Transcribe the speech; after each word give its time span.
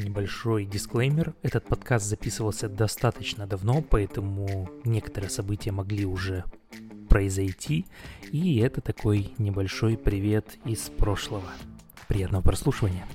небольшой 0.00 0.64
дисклеймер. 0.64 1.34
Этот 1.42 1.66
подкаст 1.66 2.06
записывался 2.06 2.68
достаточно 2.68 3.46
давно, 3.46 3.82
поэтому 3.82 4.70
некоторые 4.84 5.30
события 5.30 5.72
могли 5.72 6.04
уже 6.04 6.44
произойти. 7.08 7.86
И 8.30 8.58
это 8.58 8.80
такой 8.80 9.34
небольшой 9.38 9.96
привет 9.96 10.58
из 10.64 10.80
прошлого. 10.88 11.48
Приятного 12.08 12.42
прослушивания. 12.42 13.06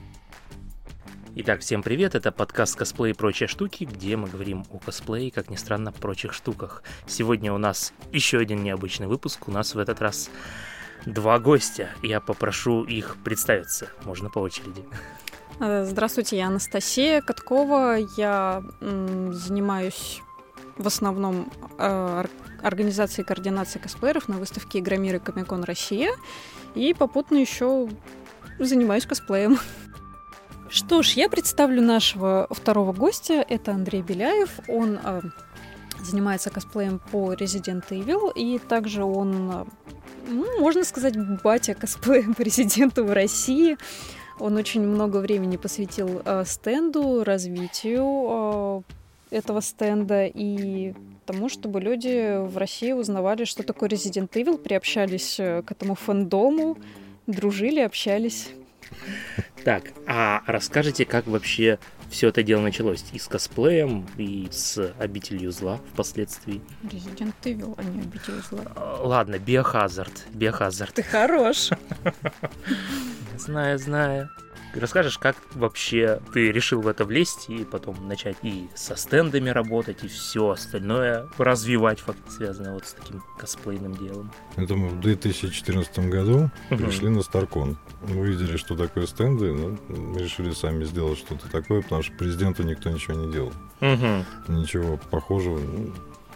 Итак, 1.37 1.59
всем 1.59 1.83
привет, 1.83 2.15
это 2.15 2.31
подкаст 2.31 2.77
«Косплей 2.77 3.11
и 3.11 3.13
прочие 3.13 3.47
штуки», 3.47 3.83
где 3.83 4.15
мы 4.15 4.29
говорим 4.29 4.65
о 4.69 4.77
косплее, 4.77 5.31
как 5.31 5.49
ни 5.49 5.57
странно, 5.57 5.91
прочих 5.91 6.31
штуках. 6.31 6.81
Сегодня 7.07 7.51
у 7.51 7.57
нас 7.57 7.91
еще 8.13 8.37
один 8.37 8.63
необычный 8.63 9.07
выпуск, 9.07 9.49
у 9.49 9.51
нас 9.51 9.75
в 9.75 9.79
этот 9.79 10.01
раз 10.01 10.29
два 11.05 11.37
гостя. 11.39 11.89
Я 12.01 12.21
попрошу 12.21 12.85
их 12.85 13.17
представиться, 13.25 13.89
можно 14.05 14.29
по 14.29 14.39
очереди. 14.39 14.85
Э, 15.59 15.85
здравствуйте, 15.85 16.37
я 16.37 16.47
Анастасия 16.47 17.21
Каткова. 17.21 17.97
Я 18.17 18.63
занимаюсь 18.81 20.21
в 20.77 20.87
основном 20.87 21.49
э, 21.77 22.25
организацией 22.61 23.23
и 23.23 23.27
координацией 23.27 23.81
косплееров 23.81 24.27
на 24.27 24.37
выставке 24.37 24.79
Игромир 24.79 25.15
и 25.15 25.19
Комикон 25.19 25.63
Россия. 25.63 26.11
И 26.73 26.93
попутно 26.93 27.37
еще 27.37 27.87
занимаюсь 28.59 29.05
косплеем. 29.05 29.57
Что 30.69 31.03
ж, 31.03 31.11
я 31.11 31.29
представлю 31.29 31.81
нашего 31.81 32.47
второго 32.49 32.91
гостя. 32.91 33.45
Это 33.47 33.71
Андрей 33.71 34.01
Беляев. 34.01 34.59
Он 34.67 34.99
э, 35.01 35.21
занимается 36.03 36.49
косплеем 36.49 36.99
по 36.99 37.33
Resident 37.33 37.85
Evil. 37.91 38.33
И 38.35 38.59
также 38.59 39.05
он, 39.05 39.51
э, 39.51 39.65
ну, 40.27 40.59
можно 40.59 40.83
сказать, 40.83 41.15
батя 41.43 41.75
косплея 41.75 42.25
по 42.33 42.41
Резиденту 42.41 43.05
в 43.05 43.13
России. 43.13 43.77
Он 44.39 44.57
очень 44.57 44.81
много 44.81 45.17
времени 45.17 45.57
посвятил 45.57 46.21
э, 46.25 46.43
стенду, 46.45 47.23
развитию 47.23 48.83
э, 49.31 49.35
этого 49.37 49.61
стенда 49.61 50.25
и 50.25 50.93
тому, 51.25 51.49
чтобы 51.49 51.79
люди 51.79 52.37
в 52.45 52.57
России 52.57 52.91
узнавали, 52.91 53.45
что 53.45 53.63
такое 53.63 53.89
Resident 53.89 54.29
Evil, 54.31 54.57
приобщались 54.57 55.39
э, 55.39 55.61
к 55.63 55.71
этому 55.71 55.95
фандому, 55.95 56.77
дружили, 57.27 57.79
общались. 57.79 58.49
Так, 59.63 59.85
а 60.05 60.43
расскажите, 60.45 61.05
как 61.05 61.27
вообще 61.27 61.79
все 62.09 62.27
это 62.27 62.43
дело 62.43 62.61
началось? 62.61 63.03
И 63.13 63.19
с 63.19 63.27
косплеем, 63.27 64.05
и 64.17 64.47
с 64.51 64.93
обителью 64.99 65.51
зла 65.51 65.79
впоследствии. 65.93 66.61
Resident 66.83 67.33
Evil, 67.43 67.73
а 67.77 67.83
не 67.83 68.01
обитель 68.01 68.41
зла. 68.49 68.99
Ладно, 69.01 69.39
биохазард. 69.39 70.27
Биохазард. 70.33 70.93
Ты 70.93 71.03
хорош. 71.03 71.69
Знаю, 73.45 73.77
знаю. 73.77 74.29
Расскажешь, 74.73 75.19
как 75.19 75.37
вообще 75.53 76.19
ты 76.33 76.51
решил 76.51 76.81
в 76.81 76.87
это 76.87 77.05
влезть 77.05 77.47
и 77.47 77.63
потом 77.63 78.07
начать 78.07 78.37
и 78.41 78.67
со 78.73 78.95
стендами 78.95 79.49
работать, 79.49 80.03
и 80.03 80.07
все 80.07 80.49
остальное 80.49 81.27
развивать, 81.37 82.03
связанное 82.27 82.73
вот 82.73 82.85
с 82.85 82.93
таким 82.93 83.23
косплейным 83.37 83.95
делом? 83.95 84.31
Это 84.55 84.75
мы 84.75 84.89
в 84.89 84.99
2014 84.99 85.99
году 86.09 86.49
угу. 86.71 86.77
пришли 86.77 87.09
на 87.09 87.21
Старкон. 87.21 87.77
Мы 88.01 88.21
увидели, 88.21 88.57
что 88.57 88.75
такое 88.75 89.05
стенды, 89.05 89.53
ну, 89.53 89.77
мы 89.89 90.19
решили 90.19 90.51
сами 90.51 90.83
сделать 90.85 91.19
что-то 91.19 91.49
такое, 91.49 91.83
потому 91.83 92.01
что 92.01 92.13
президенту 92.17 92.63
никто 92.63 92.89
ничего 92.89 93.13
не 93.13 93.31
делал. 93.31 93.53
Угу. 93.79 94.57
Ничего 94.59 94.97
похожего. 95.09 95.59
Ну, 95.59 95.93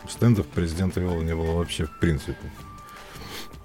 стендов 0.08 0.46
президента 0.48 1.02
вела 1.02 1.22
не 1.24 1.36
было 1.36 1.58
вообще 1.58 1.86
в 1.86 2.00
принципе. 2.00 2.52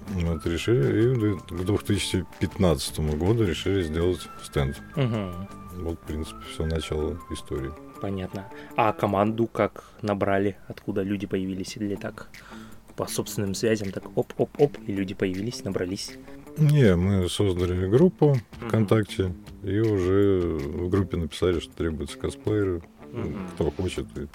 Вот, 0.07 0.45
решили, 0.45 1.13
и 1.13 1.37
к 1.37 1.65
2015 1.65 2.99
году 3.17 3.43
решили 3.43 3.83
сделать 3.83 4.21
стенд. 4.43 4.81
Угу. 4.95 5.83
Вот, 5.83 5.99
в 5.99 6.07
принципе, 6.07 6.39
все 6.51 6.65
начало 6.65 7.19
истории. 7.31 7.71
Понятно. 8.01 8.45
А 8.75 8.93
команду 8.93 9.47
как 9.47 9.85
набрали? 10.01 10.57
Откуда 10.67 11.01
люди 11.01 11.25
появились? 11.25 11.75
Или 11.77 11.95
так 11.95 12.29
по 12.95 13.07
собственным 13.07 13.55
связям, 13.55 13.91
так 13.91 14.05
оп-оп-оп, 14.15 14.77
и 14.87 14.93
люди 14.93 15.13
появились, 15.13 15.63
набрались? 15.63 16.13
Не, 16.57 16.95
мы 16.95 17.27
создали 17.29 17.87
группу 17.87 18.37
ВКонтакте, 18.67 19.23
mm 19.23 19.35
и 19.63 19.79
уже 19.79 20.59
в 20.59 20.89
группе 20.89 21.17
написали, 21.17 21.59
что 21.59 21.73
требуются 21.73 22.19
косплееры, 22.19 22.83
mm 23.11 23.49
кто 23.55 23.71
хочет, 23.71 24.05
и 24.15 24.27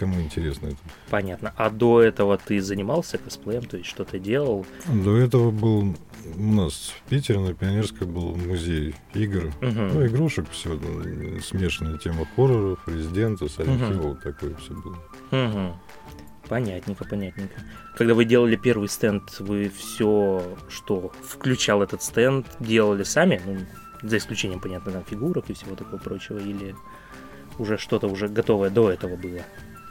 кому 0.00 0.20
интересно 0.20 0.68
это. 0.68 0.78
Понятно. 1.10 1.52
А 1.56 1.70
до 1.70 2.02
этого 2.02 2.38
ты 2.38 2.60
занимался 2.60 3.18
косплеем, 3.18 3.64
то 3.64 3.76
есть 3.76 3.88
что-то 3.88 4.18
делал? 4.18 4.66
До 4.88 5.16
этого 5.16 5.50
был 5.50 5.94
у 6.36 6.42
нас 6.42 6.94
в 6.96 7.08
Питере 7.08 7.38
на 7.38 7.54
Пионерской 7.54 8.06
был 8.06 8.34
музей 8.34 8.94
игр, 9.14 9.46
угу. 9.60 9.80
ну, 9.92 10.06
игрушек, 10.06 10.46
все, 10.50 10.78
смешанная 11.42 11.98
тема 11.98 12.26
хорроров, 12.34 12.80
резидента, 12.86 13.44
Silent 13.44 13.98
угу. 13.98 14.08
вот 14.08 14.22
такое 14.22 14.54
все 14.56 14.72
было. 14.74 14.98
Угу. 15.30 15.76
Понятненько, 16.48 17.04
понятненько. 17.04 17.60
Когда 17.96 18.14
вы 18.14 18.24
делали 18.24 18.56
первый 18.56 18.88
стенд, 18.88 19.38
вы 19.38 19.70
все, 19.70 20.42
что 20.68 21.12
включал 21.22 21.82
этот 21.82 22.02
стенд, 22.02 22.46
делали 22.58 23.04
сами? 23.04 23.40
Ну, 23.44 23.58
за 24.02 24.16
исключением, 24.16 24.60
понятно, 24.60 24.92
там 24.92 25.04
фигурок 25.04 25.50
и 25.50 25.52
всего 25.52 25.76
такого 25.76 25.98
прочего, 25.98 26.38
или 26.38 26.74
уже 27.58 27.78
что-то 27.78 28.08
уже 28.08 28.28
готовое 28.28 28.70
до 28.70 28.90
этого 28.90 29.16
было? 29.16 29.40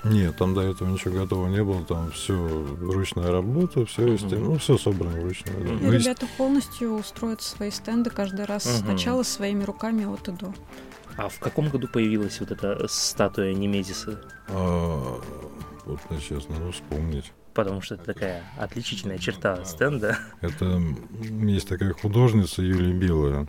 Нет, 0.03 0.37
там 0.37 0.53
до 0.53 0.61
этого 0.61 0.87
ничего 0.87 1.19
готового 1.19 1.47
не 1.47 1.63
было, 1.63 1.83
там 1.83 2.11
все 2.11 2.33
ручная 2.79 3.31
работа, 3.31 3.85
все 3.85 4.03
uh-huh. 4.03 4.11
есть, 4.11 4.31
ну 4.31 4.57
все 4.57 4.77
собрано 4.77 5.19
вручную. 5.19 5.59
Да. 5.59 5.73
И 5.73 5.77
ну, 5.77 5.91
ребята 5.91 6.25
полностью 6.37 7.01
строят 7.03 7.41
свои 7.41 7.69
стенды 7.69 8.09
каждый 8.09 8.45
раз 8.45 8.65
uh-huh. 8.65 8.85
сначала 8.85 9.23
своими 9.23 9.63
руками 9.63 10.05
от 10.05 10.27
и 10.27 10.31
до. 10.31 10.53
А 11.17 11.27
в 11.27 11.39
каком 11.39 11.69
году 11.69 11.87
появилась 11.87 12.39
вот 12.39 12.51
эта 12.51 12.87
статуя 12.87 13.53
Немезиса? 13.53 14.21
А, 14.47 15.19
вот 15.85 15.99
честно, 16.21 16.55
ну 16.59 16.71
вспомнить. 16.71 17.33
Потому 17.53 17.81
что 17.81 17.95
это 17.95 18.05
такая 18.05 18.43
отличительная 18.57 19.17
черта 19.17 19.65
стенда. 19.65 20.17
Это 20.39 20.81
есть 21.41 21.67
такая 21.67 21.91
художница 21.93 22.61
Юлия 22.61 22.93
Белая. 22.93 23.47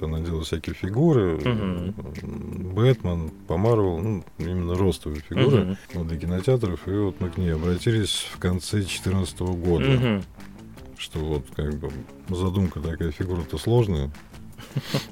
Она 0.00 0.20
делала 0.20 0.44
всякие 0.44 0.74
фигуры. 0.74 1.36
Угу. 1.36 2.72
Бэтмен, 2.72 3.30
по 3.46 3.56
Марвел, 3.56 3.98
ну, 3.98 4.24
именно 4.38 4.74
ростовые 4.74 5.22
фигуры 5.22 5.62
угу. 5.62 5.76
вот, 5.94 6.08
для 6.08 6.18
кинотеатров. 6.18 6.88
И 6.88 6.92
вот 6.92 7.20
мы 7.20 7.30
к 7.30 7.36
ней 7.36 7.54
обратились 7.54 8.26
в 8.32 8.38
конце 8.38 8.78
2014 8.78 9.40
года. 9.40 9.90
Угу. 9.90 10.22
Что 10.98 11.18
вот 11.18 11.44
как 11.54 11.74
бы 11.74 11.90
задумка 12.30 12.80
такая, 12.80 13.10
фигура-то 13.10 13.58
сложная. 13.58 14.10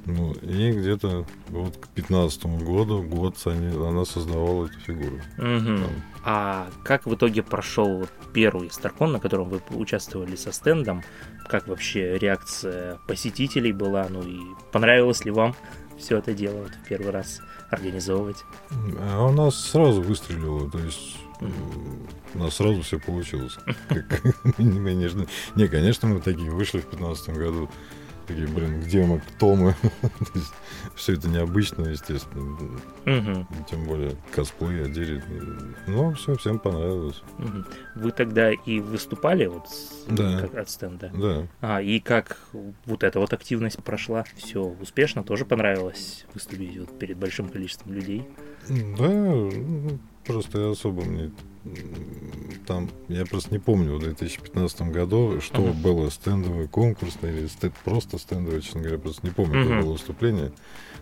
Ну, 0.06 0.32
и 0.32 0.72
где-то 0.72 1.26
вот 1.48 1.76
к 1.76 1.88
15 1.88 2.44
году, 2.62 3.02
год 3.02 3.36
они, 3.47 3.75
она 3.75 4.04
создавала 4.04 4.66
эту 4.66 4.78
фигуру. 4.80 5.16
Угу. 5.38 5.86
А 6.25 6.69
как 6.84 7.06
в 7.06 7.14
итоге 7.14 7.42
прошел 7.42 8.06
первый 8.32 8.70
Старкон, 8.70 9.12
на 9.12 9.20
котором 9.20 9.48
вы 9.48 9.60
участвовали 9.70 10.36
со 10.36 10.52
стендом? 10.52 11.02
Как 11.48 11.69
вообще 11.69 12.19
реакция 12.19 12.98
посетителей 13.06 13.72
была? 13.72 14.06
Ну 14.08 14.22
и 14.22 14.41
понравилось 14.72 15.25
ли 15.25 15.30
вам 15.30 15.54
все 15.98 16.19
это 16.19 16.32
дело 16.32 16.62
вот 16.62 16.72
в 16.72 16.88
первый 16.88 17.10
раз 17.10 17.41
организовывать? 17.70 18.44
А 18.98 19.26
у 19.26 19.32
нас 19.32 19.54
сразу 19.56 20.02
выстрелило, 20.02 20.70
то 20.70 20.78
есть 20.78 21.19
у 22.34 22.38
нас 22.38 22.54
сразу 22.54 22.82
все 22.82 22.98
получилось. 22.98 23.56
Не, 24.58 25.69
конечно, 25.69 26.08
мы 26.08 26.20
такие 26.20 26.50
вышли 26.50 26.78
в 26.78 26.91
2015 26.91 27.31
году 27.31 27.70
Такие, 28.27 28.47
блин, 28.47 28.81
где 28.81 29.05
мы, 29.05 29.21
кто 29.21 29.55
мы? 29.55 29.75
Все 30.95 31.12
это 31.15 31.29
необычно, 31.29 31.89
естественно. 31.89 32.55
Угу. 33.05 33.47
Тем 33.71 33.85
более 33.85 34.17
косплей 34.33 34.85
одели. 34.85 35.23
Ну, 35.87 36.15
все, 36.15 36.37
всем 36.37 36.59
понравилось. 36.59 37.23
Угу. 37.39 37.65
Вы 37.97 38.11
тогда 38.12 38.51
и 38.53 38.81
выступали 38.81 39.47
вот 39.47 39.67
да. 40.09 40.41
как, 40.41 40.55
от 40.55 40.71
стенда? 40.71 41.11
Да. 41.12 41.47
А, 41.61 41.83
и 41.83 42.01
как 42.01 42.39
вот 42.87 43.03
эта 43.03 43.21
вот 43.21 43.33
активность 43.33 43.83
прошла? 43.83 44.25
Все 44.37 44.62
успешно? 44.62 45.23
Тоже 45.23 45.45
понравилось 45.45 46.25
выступить 46.33 46.79
вот 46.79 46.99
перед 46.99 47.19
большим 47.19 47.49
количеством 47.49 47.93
людей? 47.93 48.27
Да, 48.69 49.09
ну, 49.09 49.99
просто 50.25 50.70
особо 50.70 51.03
мне 51.03 51.31
там, 52.66 52.90
я 53.08 53.25
просто 53.26 53.52
не 53.52 53.58
помню, 53.58 53.96
в 53.96 54.00
2015 54.00 54.82
году, 54.82 55.40
что 55.40 55.62
uh-huh. 55.62 55.72
было, 55.75 56.11
стендовый 56.11 56.69
конкурс 56.69 57.16
или 57.22 57.46
стенд, 57.46 57.75
просто 57.84 58.19
стендовый, 58.19 58.62
честно 58.62 58.81
говоря, 58.81 58.99
просто 58.99 59.26
не 59.26 59.32
помню, 59.32 59.64
uh-huh. 59.64 59.82
было 59.82 59.93
выступление. 59.93 60.52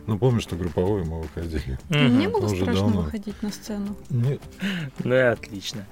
Но 0.07 0.19
помню, 0.19 0.41
что 0.41 0.57
групповое 0.57 1.05
мы 1.05 1.23
выходили. 1.23 1.79
Uh-huh. 1.89 2.09
Не 2.09 2.29
было 2.29 2.47
Уже 2.47 2.57
страшно 2.57 2.83
давно. 2.83 3.01
выходить 3.03 3.41
на 3.43 3.51
сцену? 3.51 3.97
Нет. 4.11 4.41
Ну, 5.05 5.31
отлично. 5.31 5.87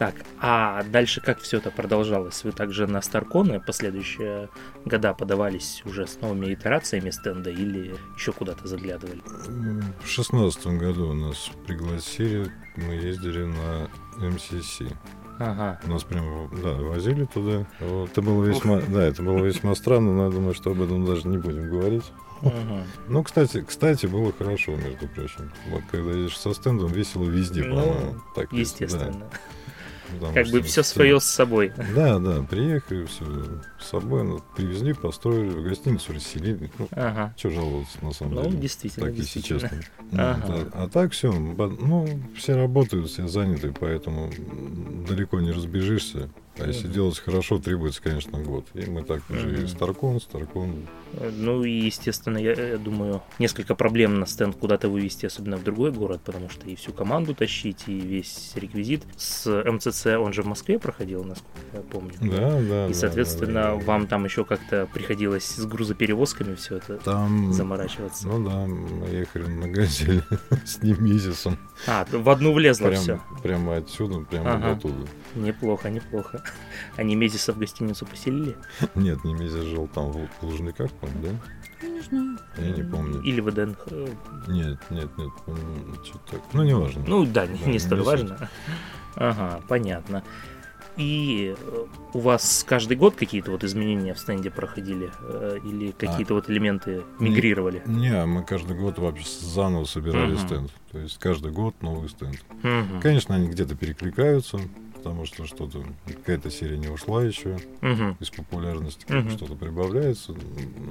Так, 0.00 0.14
а 0.40 0.82
дальше 0.84 1.20
как 1.20 1.40
все 1.40 1.58
это 1.58 1.70
продолжалось? 1.70 2.42
Вы 2.42 2.52
также 2.52 2.86
на 2.86 3.02
Старконы 3.02 3.60
последующие 3.60 4.48
года 4.86 5.12
подавались 5.12 5.82
уже 5.84 6.06
с 6.06 6.18
новыми 6.22 6.54
итерациями 6.54 7.10
стенда 7.10 7.50
или 7.50 7.94
еще 8.16 8.32
куда-то 8.32 8.66
заглядывали? 8.66 9.20
В 10.02 10.08
шестнадцатом 10.08 10.78
году 10.78 11.12
нас 11.12 11.50
пригласили, 11.66 12.50
мы 12.76 12.94
ездили 12.94 13.44
на 13.44 13.90
МСС. 14.20 14.80
Ага. 15.38 15.80
Нас 15.86 16.04
прям, 16.04 16.50
да, 16.62 16.74
возили 16.74 17.24
туда. 17.24 17.66
Вот. 17.80 18.10
Это 18.10 18.20
было 18.20 18.44
весьма, 18.44 18.80
да, 18.88 19.02
это 19.04 19.22
было 19.22 19.42
весьма 19.44 19.74
странно, 19.74 20.12
но 20.14 20.24
я 20.26 20.30
думаю, 20.30 20.54
что 20.54 20.70
об 20.72 20.82
этом 20.82 21.06
даже 21.06 21.26
не 21.28 21.38
будем 21.38 21.70
говорить. 21.70 22.04
Мгм. 22.42 22.84
Ну, 23.08 23.22
кстати, 23.22 23.62
кстати, 23.66 24.06
было 24.06 24.32
хорошо, 24.32 24.72
между 24.76 25.08
прочим. 25.08 25.50
Вот 25.70 25.82
когда 25.90 26.12
едешь 26.12 26.38
со 26.38 26.52
стендом, 26.52 26.88
весело 26.92 27.24
везде, 27.24 27.64
Ну, 27.64 27.74
по-моему. 27.74 28.14
Так, 28.34 28.52
Естественно. 28.52 29.12
да. 29.12 29.38
Потому 30.12 30.34
Как 30.34 30.48
бы 30.48 30.60
все 30.62 30.82
свое 30.82 31.20
с 31.20 31.24
собой. 31.24 31.72
Да, 31.94 32.18
да, 32.18 32.42
приехали, 32.42 33.04
все 33.06 33.24
с 33.78 33.86
собой, 33.90 34.24
ну, 34.24 34.40
привезли, 34.56 34.92
построили, 34.92 35.50
в 35.50 35.62
гостиницу 35.62 36.12
расселили. 36.12 36.70
Ну, 36.78 36.88
Ага. 36.90 37.32
что 37.36 37.50
жаловаться, 37.50 37.96
на 38.04 38.12
самом 38.12 38.34
Ну, 38.34 38.42
деле. 38.44 38.56
действительно, 38.58 39.06
так, 39.06 39.14
если 39.16 39.40
действительно. 39.40 39.60
честно. 39.60 39.99
Ну, 40.12 40.22
Ага. 40.22 40.66
А 40.74 40.88
так 40.88 41.12
все, 41.12 41.32
ну, 41.32 42.08
все 42.36 42.56
работают, 42.56 43.08
все 43.08 43.28
заняты, 43.28 43.72
поэтому 43.78 44.30
далеко 45.08 45.40
не 45.40 45.52
разбежишься. 45.52 46.28
А 46.58 46.66
если 46.66 46.86
Мгм. 46.86 46.94
делать 46.94 47.18
хорошо, 47.18 47.58
требуется, 47.58 48.02
конечно, 48.02 48.38
год. 48.38 48.66
И 48.74 48.84
мы 48.90 49.02
так 49.02 49.22
уже 49.30 49.62
и 49.62 49.66
Старкон, 49.66 50.20
Старкон. 50.20 50.86
Ну 51.36 51.64
и, 51.64 51.70
естественно, 51.86 52.38
я, 52.38 52.52
я 52.52 52.76
думаю, 52.76 53.22
несколько 53.38 53.74
проблем 53.74 54.20
на 54.20 54.26
стенд 54.26 54.56
куда-то 54.56 54.88
вывести, 54.88 55.26
особенно 55.26 55.56
в 55.56 55.64
другой 55.64 55.90
город, 55.90 56.20
потому 56.24 56.50
что 56.50 56.68
и 56.68 56.74
всю 56.74 56.92
команду 56.92 57.34
тащить, 57.34 57.84
и 57.86 57.98
весь 57.98 58.52
реквизит. 58.56 59.04
С 59.16 59.46
МЦЦ 59.64 60.06
он 60.18 60.32
же 60.32 60.42
в 60.42 60.46
Москве 60.46 60.78
проходил, 60.78 61.24
насколько 61.24 61.58
я 61.72 61.80
помню. 61.80 62.12
Да, 62.20 62.60
да. 62.60 62.86
И, 62.88 62.94
соответственно, 62.94 63.62
да, 63.62 63.76
да. 63.76 63.84
вам 63.84 64.06
там 64.06 64.24
еще 64.24 64.44
как-то 64.44 64.86
приходилось 64.92 65.46
с 65.46 65.64
грузоперевозками 65.64 66.54
все 66.56 66.76
это 66.76 66.98
Там... 66.98 67.52
заморачиваться. 67.52 68.28
Ну 68.28 68.44
да, 68.44 68.66
мы 68.66 69.08
ехали 69.08 69.46
на 69.46 69.68
газели 70.04 70.22
с 70.64 70.82
Немезисом. 70.82 71.58
А, 71.86 72.06
в 72.10 72.28
одну 72.28 72.52
влезло 72.52 72.88
Прям, 72.88 73.00
все. 73.00 73.20
прямо 73.42 73.76
отсюда, 73.76 74.20
прямо 74.20 74.54
Ага. 74.54 74.72
оттуда. 74.72 75.06
Неплохо, 75.34 75.90
неплохо. 75.90 76.42
Они 76.96 77.14
Мезиса 77.16 77.52
в 77.52 77.58
гостиницу 77.58 78.06
поселили? 78.06 78.56
Нет, 78.94 79.24
Немезис 79.24 79.64
жил 79.64 79.88
там 79.88 80.12
в 80.12 80.28
Лужниках, 80.42 80.90
по-моему, 80.92 81.22
да? 81.22 81.86
Я 81.86 81.88
не 81.88 82.00
знаю. 82.00 82.38
Я 82.58 82.70
не 82.70 82.82
помню. 82.82 83.20
Или 83.22 83.40
в 83.40 83.50
ДНХ. 83.52 83.86
Нет, 84.48 84.78
нет, 84.90 85.08
нет, 85.16 85.30
что-то 86.04 86.32
так. 86.32 86.40
Ну, 86.52 86.62
неважно. 86.62 87.02
Ну 87.06 87.24
да, 87.24 87.46
не, 87.46 87.58
Да, 87.58 87.70
не 87.70 87.78
столь 87.78 88.00
не 88.00 88.04
важно. 88.04 88.50
Ага, 89.16 89.60
понятно. 89.68 90.22
И 91.00 91.54
э, 91.58 91.86
у 92.12 92.18
вас 92.18 92.62
каждый 92.68 92.96
год 92.98 93.16
какие-то 93.16 93.50
вот 93.52 93.64
изменения 93.64 94.12
в 94.12 94.18
стенде 94.18 94.50
проходили? 94.50 95.10
э, 95.22 95.58
Или 95.64 95.92
какие-то 95.92 96.34
вот 96.34 96.50
элементы 96.50 97.04
не- 97.18 97.30
мигрировали? 97.30 97.82
Не, 97.86 98.26
мы 98.26 98.44
каждый 98.44 98.76
год 98.76 98.98
вообще 98.98 99.24
заново 99.40 99.84
собирали 99.86 100.34
Мгм. 100.34 100.38
стенд. 100.46 100.70
То 100.92 100.98
есть 100.98 101.16
каждый 101.18 101.52
год 101.52 101.74
новый 101.80 102.10
стенд. 102.10 102.38
Мгм. 102.62 103.00
Конечно, 103.00 103.34
они 103.34 103.48
где-то 103.48 103.76
перекликаются, 103.76 104.58
потому 104.94 105.24
что 105.24 105.46
что-то, 105.46 105.82
какая-то 106.06 106.50
серия 106.50 106.76
не 106.76 106.88
ушла 106.88 107.24
еще 107.24 107.58
Мгм. 107.80 108.18
из 108.20 108.28
популярности, 108.28 109.06
Мгм. 109.10 109.30
что-то 109.30 109.54
прибавляется. 109.54 110.34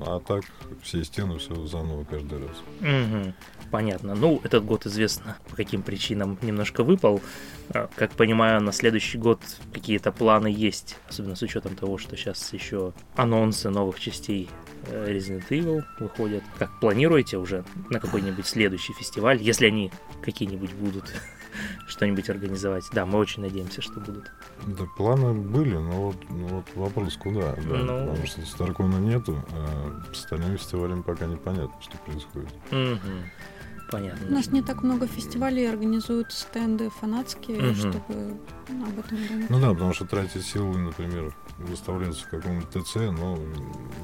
А 0.02 0.20
так 0.22 0.44
все 0.82 1.04
стены 1.04 1.38
все 1.38 1.54
заново 1.68 2.04
каждый 2.06 2.40
раз. 2.40 2.58
Мгм. 2.80 3.36
Понятно. 3.72 4.16
Ну, 4.16 4.42
этот 4.44 4.66
год 4.66 4.86
известно, 4.86 5.38
по 5.50 5.56
каким 5.56 5.82
причинам 5.84 6.38
немножко 6.42 6.84
выпал. 6.84 7.22
А, 7.74 7.88
Как 7.96 8.12
понимаю, 8.12 8.62
на 8.62 8.72
следующий 8.72 9.18
год 9.18 9.40
какие-то 9.74 10.12
планы 10.12 10.48
есть, 10.48 10.98
особенно 11.08 11.36
с 11.36 11.42
учетом 11.42 11.76
того, 11.76 11.98
что 11.98 12.16
сейчас 12.18 12.52
еще 12.54 12.94
анонсы 13.16 13.70
новых 13.70 14.00
частей 14.00 14.50
э, 14.88 15.12
Resident 15.12 15.48
Evil 15.50 15.84
выходят. 16.00 16.44
Как 16.58 16.80
планируете 16.80 17.38
уже 17.38 17.64
на 17.90 18.00
какой-нибудь 18.00 18.48
следующий 18.48 18.94
фестиваль, 18.94 19.42
если 19.42 19.68
они 19.68 19.92
какие-нибудь 20.24 20.74
будут, 20.74 21.14
что-нибудь 21.88 22.30
организовать? 22.30 22.86
Да, 22.92 23.06
мы 23.06 23.20
очень 23.20 23.44
надеемся, 23.44 23.82
что 23.82 24.00
будут. 24.00 24.32
Да, 24.66 24.86
планы 24.98 25.34
были, 25.34 25.76
но 25.76 26.08
вот, 26.08 26.16
ну 26.30 26.48
вот 26.48 26.66
вопрос 26.76 27.18
куда. 27.18 27.54
Да, 27.56 27.62
Ну. 27.78 28.08
Потому 28.08 28.26
что 28.26 28.46
Старкона 28.46 28.98
нету, 28.98 29.44
а 29.52 30.02
с 30.14 30.20
остальными 30.20 30.58
фестивалями 30.58 31.02
пока 31.02 31.26
непонятно, 31.28 31.76
что 31.82 31.98
происходит. 32.00 32.50
Мгм. 32.72 33.30
Понятно. 33.92 34.28
У 34.28 34.32
нас 34.32 34.48
не 34.52 34.62
так 34.62 34.84
много 34.84 35.08
фестивалей 35.08 35.66
организуют 35.70 36.32
стенды 36.32 36.90
фанатские, 36.90 37.60
Мгм. 37.62 37.76
чтобы 37.76 38.38
об 38.68 39.00
этом 39.00 39.18
думать. 39.28 39.50
Ну 39.50 39.60
да, 39.60 39.70
потому 39.74 39.94
что 39.94 40.06
тратить 40.06 40.46
силы, 40.46 40.78
например, 40.78 41.36
выставляться 41.58 42.26
в 42.26 42.30
каком-нибудь 42.30 42.70
ТЦ, 42.70 42.96
но 42.96 43.38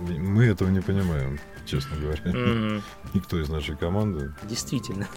мы 0.07 0.45
этого 0.45 0.69
не 0.69 0.81
понимаем, 0.81 1.39
честно 1.65 1.97
говоря. 1.97 2.21
Мгм. 2.25 2.81
Никто 3.13 3.39
из 3.39 3.49
нашей 3.49 3.75
команды. 3.77 4.33
Действительно. 4.43 5.07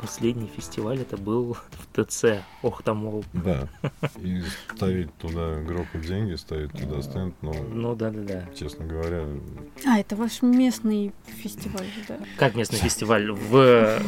Последний 0.00 0.46
фестиваль 0.56 1.00
это 1.00 1.16
был 1.18 1.56
в 1.94 2.04
ТЦ. 2.04 2.42
Ох, 2.62 2.82
там, 2.82 2.98
мол, 2.98 3.24
Да. 3.34 3.68
И 4.22 4.40
ставить 4.74 5.14
туда 5.18 5.56
грохать 5.60 6.00
деньги, 6.06 6.34
ставить 6.36 6.72
туда 6.72 7.02
стенд, 7.02 7.34
ну, 7.42 7.52
ну 7.72 7.94
да-да-да. 7.94 8.46
честно 8.54 8.86
говоря, 8.86 9.26
А, 9.86 9.98
это 9.98 10.16
ваш 10.16 10.40
местный 10.42 11.12
фестиваль, 11.26 11.86
да. 12.08 12.18
Как 12.38 12.54
местный 12.54 12.78
фестиваль? 12.78 13.30
В 13.30 13.98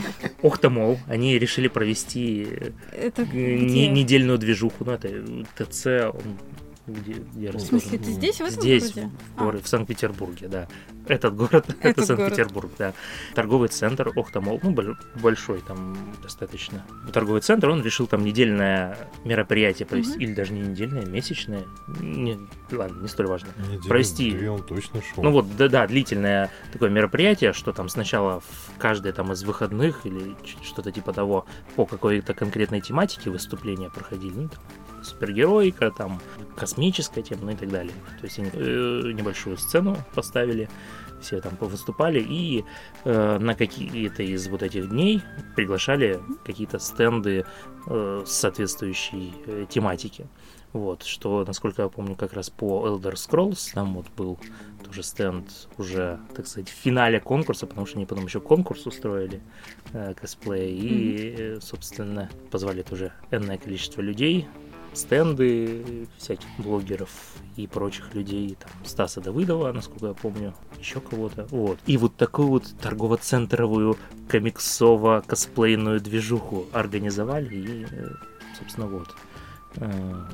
Охтамол 0.43 0.99
они 1.06 1.39
решили 1.39 1.69
провести 1.69 2.47
Это 2.93 3.23
э, 3.23 3.25
где? 3.27 3.56
не- 3.56 3.88
недельную 3.88 4.38
движуху. 4.38 4.85
Ну, 4.85 4.93
это 4.93 5.09
ТЦ, 5.56 5.87
он 6.15 6.38
где, 6.87 7.12
где 7.12 7.50
В 7.50 7.55
расположен? 7.55 7.81
смысле, 7.81 7.99
это 7.99 8.11
здесь, 8.11 8.37
в 8.37 8.40
этом 8.43 8.61
Здесь, 8.61 8.93
городе? 8.94 9.11
в, 9.37 9.40
горо- 9.43 9.62
в 9.62 9.69
Санкт-Петербурге, 9.69 10.49
да. 10.49 10.69
Этот 11.06 11.37
город, 11.37 11.67
это 11.81 11.88
Этот 11.88 12.06
Санкт-Петербург, 12.06 12.70
да. 12.79 12.93
Торговый 13.34 13.69
центр 13.69 14.12
Охтамол, 14.17 14.58
ну, 14.62 14.70
боль- 14.73 14.96
большой 15.20 15.61
там 15.61 15.96
достаточно. 16.23 16.84
Торговый 17.12 17.40
центр, 17.40 17.69
он 17.69 17.82
решил 17.82 18.06
там 18.06 18.25
недельное 18.25 18.96
мероприятие 19.25 19.87
провести, 19.87 20.12
Мгм. 20.14 20.20
или 20.23 20.34
даже 20.34 20.52
не 20.52 20.61
недельное, 20.61 21.06
месячное. 21.06 21.64
Не, 22.00 22.38
ладно, 22.73 23.00
не 23.02 23.08
столь 23.08 23.26
важно. 23.26 23.49
недели 23.69 23.88
Прости. 23.88 24.31
две 24.32 24.50
он 24.50 24.62
точно 24.64 25.00
шел. 25.02 25.23
Ну 25.23 25.31
вот, 25.31 25.56
да-да, 25.56 25.87
длительное 25.87 26.50
такое 26.73 26.90
мероприятие, 26.90 27.52
что 27.52 27.73
там 27.73 27.88
сначала 27.88 28.40
в 28.40 28.73
каждое 28.78 29.12
там 29.12 29.32
из 29.32 29.43
выходных 29.44 30.05
или 30.06 30.35
что-то 30.64 30.90
типа 30.93 31.12
того 31.12 31.46
по 31.76 31.87
какой-то 31.87 32.35
конкретной 32.35 32.81
тематике 32.81 33.31
выступления 33.31 33.88
проходили. 33.90 34.32
Ну, 34.35 34.49
там, 34.49 34.61
супергероика, 35.02 35.90
там 35.90 36.20
космическая 36.56 37.22
тема, 37.22 37.43
ну 37.44 37.50
и 37.52 37.56
так 37.56 37.69
далее. 37.69 37.94
То 38.20 38.25
есть 38.25 38.38
они 38.38 38.50
э, 38.52 39.12
небольшую 39.12 39.56
сцену 39.56 39.96
поставили, 40.14 40.69
все 41.20 41.40
там 41.40 41.56
повыступали, 41.56 42.20
и 42.20 42.64
э, 43.04 43.38
на 43.38 43.54
какие-то 43.54 44.22
из 44.22 44.49
вот 44.49 44.62
этих 44.62 44.90
дней 44.90 45.22
приглашали 45.56 46.20
какие-то 46.44 46.78
стенды 46.78 47.44
э, 47.87 48.22
с 48.26 48.32
соответствующей 48.32 49.32
э, 49.46 49.66
тематики. 49.69 50.26
Вот, 50.72 51.02
что, 51.02 51.44
насколько 51.46 51.82
я 51.82 51.88
помню, 51.88 52.16
как 52.16 52.32
раз 52.32 52.49
по 52.49 52.88
Elder 52.88 53.12
Scrolls 53.12 53.72
там 53.75 53.94
вот 53.94 54.06
был 54.16 54.38
тоже 54.82 55.02
стенд 55.02 55.69
уже, 55.76 56.19
так 56.34 56.46
сказать, 56.46 56.70
в 56.70 56.72
финале 56.72 57.20
конкурса, 57.20 57.66
потому 57.66 57.87
что 57.87 57.99
они 57.99 58.06
потом 58.06 58.25
еще 58.25 58.40
конкурс 58.40 58.87
устроили 58.87 59.43
э, 59.93 60.14
косплея, 60.14 60.69
и, 60.69 61.34
э, 61.38 61.58
собственно, 61.60 62.30
позвали 62.50 62.82
тоже 62.82 63.12
энное 63.30 63.59
количество 63.59 64.00
людей, 64.00 64.49
стенды 64.92 66.06
всяких 66.18 66.46
блогеров 66.58 67.11
и 67.56 67.66
прочих 67.66 68.14
людей, 68.14 68.56
там, 68.58 68.70
Стаса 68.84 69.20
Давыдова, 69.20 69.72
насколько 69.72 70.06
я 70.08 70.14
помню, 70.14 70.54
еще 70.78 71.00
кого-то, 71.00 71.46
вот. 71.50 71.78
И 71.87 71.96
вот 71.96 72.16
такую 72.16 72.49
вот 72.49 72.64
торгово-центровую 72.80 73.96
комиксово-косплейную 74.28 76.00
движуху 76.00 76.66
организовали, 76.72 77.54
и, 77.54 77.87
э, 77.90 78.08
собственно, 78.58 78.87
вот. 78.87 79.14
Э, 79.76 80.25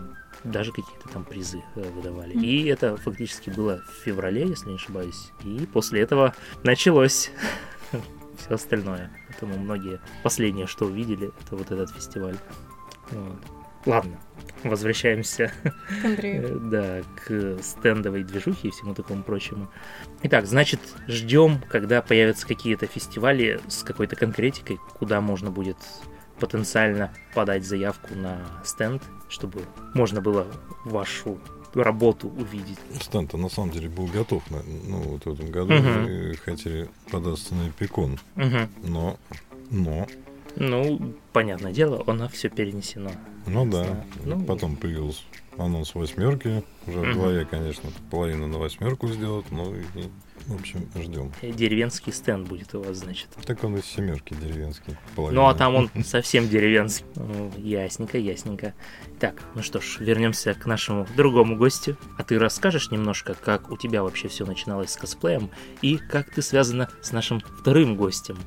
даже 0.44 0.72
какие-то 0.72 1.08
там 1.08 1.24
призы 1.24 1.62
э, 1.74 1.82
выдавали. 1.90 2.34
Мгм. 2.34 2.44
И 2.44 2.64
это 2.64 2.96
фактически 2.96 3.50
было 3.50 3.82
в 3.88 4.04
феврале, 4.04 4.46
если 4.46 4.68
не 4.68 4.76
ошибаюсь. 4.76 5.32
И 5.44 5.68
после 5.72 6.00
этого 6.00 6.34
началось 6.62 7.30
все 8.38 8.54
остальное. 8.54 9.10
Поэтому 9.28 9.58
многие 9.58 10.00
последнее, 10.22 10.66
что 10.66 10.86
увидели, 10.86 11.32
это 11.44 11.56
вот 11.56 11.70
этот 11.70 11.90
фестиваль. 11.90 12.36
Вот. 13.10 13.57
Ладно, 13.86 14.18
возвращаемся 14.64 15.52
э, 16.04 16.56
да, 16.58 17.02
к 17.24 17.58
стендовой 17.62 18.24
движухе 18.24 18.68
и 18.68 18.70
всему 18.70 18.94
такому 18.94 19.22
прочему. 19.22 19.68
Итак, 20.22 20.46
значит, 20.46 20.80
ждем, 21.06 21.60
когда 21.68 22.02
появятся 22.02 22.46
какие-то 22.46 22.86
фестивали 22.86 23.60
с 23.68 23.82
какой-то 23.82 24.16
конкретикой, 24.16 24.78
куда 24.98 25.20
можно 25.20 25.50
будет 25.50 25.76
потенциально 26.40 27.12
подать 27.34 27.64
заявку 27.64 28.14
на 28.14 28.38
стенд, 28.64 29.02
чтобы 29.28 29.62
можно 29.94 30.20
было 30.20 30.46
вашу 30.84 31.38
работу 31.74 32.28
увидеть. 32.28 32.78
Стенд 33.00 33.32
на 33.34 33.48
самом 33.48 33.70
деле 33.70 33.88
был 33.88 34.06
готов. 34.06 34.48
на- 34.50 34.62
Ну, 34.62 34.98
вот 35.02 35.24
в 35.26 35.32
этом 35.32 35.50
году 35.50 35.74
мы 35.74 36.34
хотели 36.44 36.88
податься 37.10 37.54
на 37.54 37.68
Эпикон. 37.68 38.18
Мгм. 38.36 38.68
Но, 38.82 39.18
но, 39.70 40.06
Ну, 40.56 41.14
понятное 41.32 41.72
дело, 41.72 42.02
оно 42.06 42.28
все 42.28 42.48
перенесено. 42.48 43.10
Ну 43.48 43.70
да. 43.70 44.04
Ну, 44.24 44.42
Потом 44.44 44.76
появился 44.76 45.22
анонс 45.58 45.94
восьмерки. 45.94 46.62
Уже 46.86 46.98
Мгм. 47.00 47.12
в 47.12 47.16
голове, 47.16 47.44
конечно, 47.44 47.90
половину 48.10 48.46
на 48.46 48.58
восьмерку 48.58 49.08
сделать, 49.08 49.50
но 49.50 49.74
и 49.74 49.82
В 50.46 50.54
общем, 50.54 50.88
ждем. 50.94 51.30
Деревенский 51.42 52.10
стенд 52.10 52.48
будет 52.48 52.74
у 52.74 52.80
вас, 52.80 52.98
значит. 52.98 53.28
Так 53.44 53.62
он 53.64 53.76
из 53.76 53.84
семерки 53.84 54.34
деревенский. 54.34 54.96
Половина. 55.14 55.42
Ну, 55.42 55.48
а 55.48 55.54
там 55.54 55.74
он 55.74 55.90
совсем 56.04 56.48
деревенский. 56.48 57.04
Ну, 57.16 57.52
ясненько, 57.58 58.16
ясненько. 58.16 58.72
Так, 59.20 59.42
ну 59.54 59.62
что 59.62 59.80
ж, 59.80 59.98
вернемся 59.98 60.54
к 60.54 60.64
нашему 60.64 61.06
другому 61.16 61.56
гостю. 61.56 61.98
А 62.16 62.24
ты 62.24 62.38
расскажешь 62.38 62.90
немножко, 62.90 63.34
как 63.34 63.70
у 63.70 63.76
тебя 63.76 64.02
вообще 64.02 64.28
все 64.28 64.46
начиналось 64.46 64.92
с 64.92 64.96
косплеем 64.96 65.50
и 65.82 65.98
как 65.98 66.30
ты 66.30 66.40
связана 66.40 66.88
с 67.02 67.12
нашим 67.12 67.40
вторым 67.40 67.96
гостем? 67.96 68.38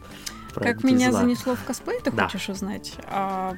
Как 0.56 0.84
меня 0.84 1.12
занесло 1.12 1.56
в 1.56 1.64
косплей, 1.64 2.00
ты 2.04 2.12
да. 2.12 2.28
хочешь 2.28 2.50
узнать? 2.50 2.94
А, 3.08 3.56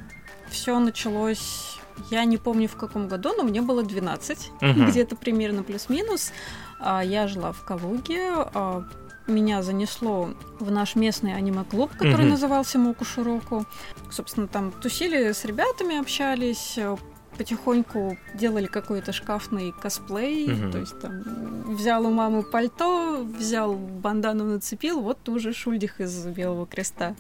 все 0.54 0.80
началось 0.80 1.78
я 2.10 2.26
не 2.26 2.38
помню 2.38 2.68
в 2.68 2.76
каком 2.76 3.08
году, 3.08 3.34
но 3.38 3.44
мне 3.44 3.62
было 3.62 3.84
12, 3.84 4.52
угу. 4.62 4.86
где-то 4.88 5.16
примерно 5.16 5.64
плюс-минус. 5.64 6.32
А, 6.80 7.04
я 7.04 7.28
жила 7.28 7.52
в 7.52 7.64
Калуге. 7.64 8.30
А, 8.32 8.84
меня 9.28 9.62
занесло 9.62 10.32
в 10.60 10.72
наш 10.72 10.96
местный 10.96 11.36
аниме-клуб, 11.36 11.92
который 11.92 12.24
угу. 12.24 12.32
назывался 12.32 12.80
Мокушуроку. 12.80 13.66
Собственно, 14.10 14.48
там 14.48 14.72
тусили 14.72 15.32
с 15.32 15.46
ребятами, 15.46 16.00
общались, 16.00 16.80
потихоньку 17.38 18.18
делали 18.34 18.68
какой-то 18.68 19.12
шкафный 19.12 19.72
косплей, 19.72 20.52
угу. 20.52 20.72
то 20.72 20.78
есть 20.80 21.00
там 21.00 21.76
взял 21.76 22.06
у 22.06 22.12
мамы 22.12 22.44
пальто, 22.44 23.24
взял 23.24 23.76
бандану 23.76 24.46
нацепил, 24.46 25.02
вот 25.02 25.28
уже 25.30 25.54
Шульдих 25.54 26.00
из 26.02 26.26
Белого 26.26 26.66
Креста. 26.66 27.16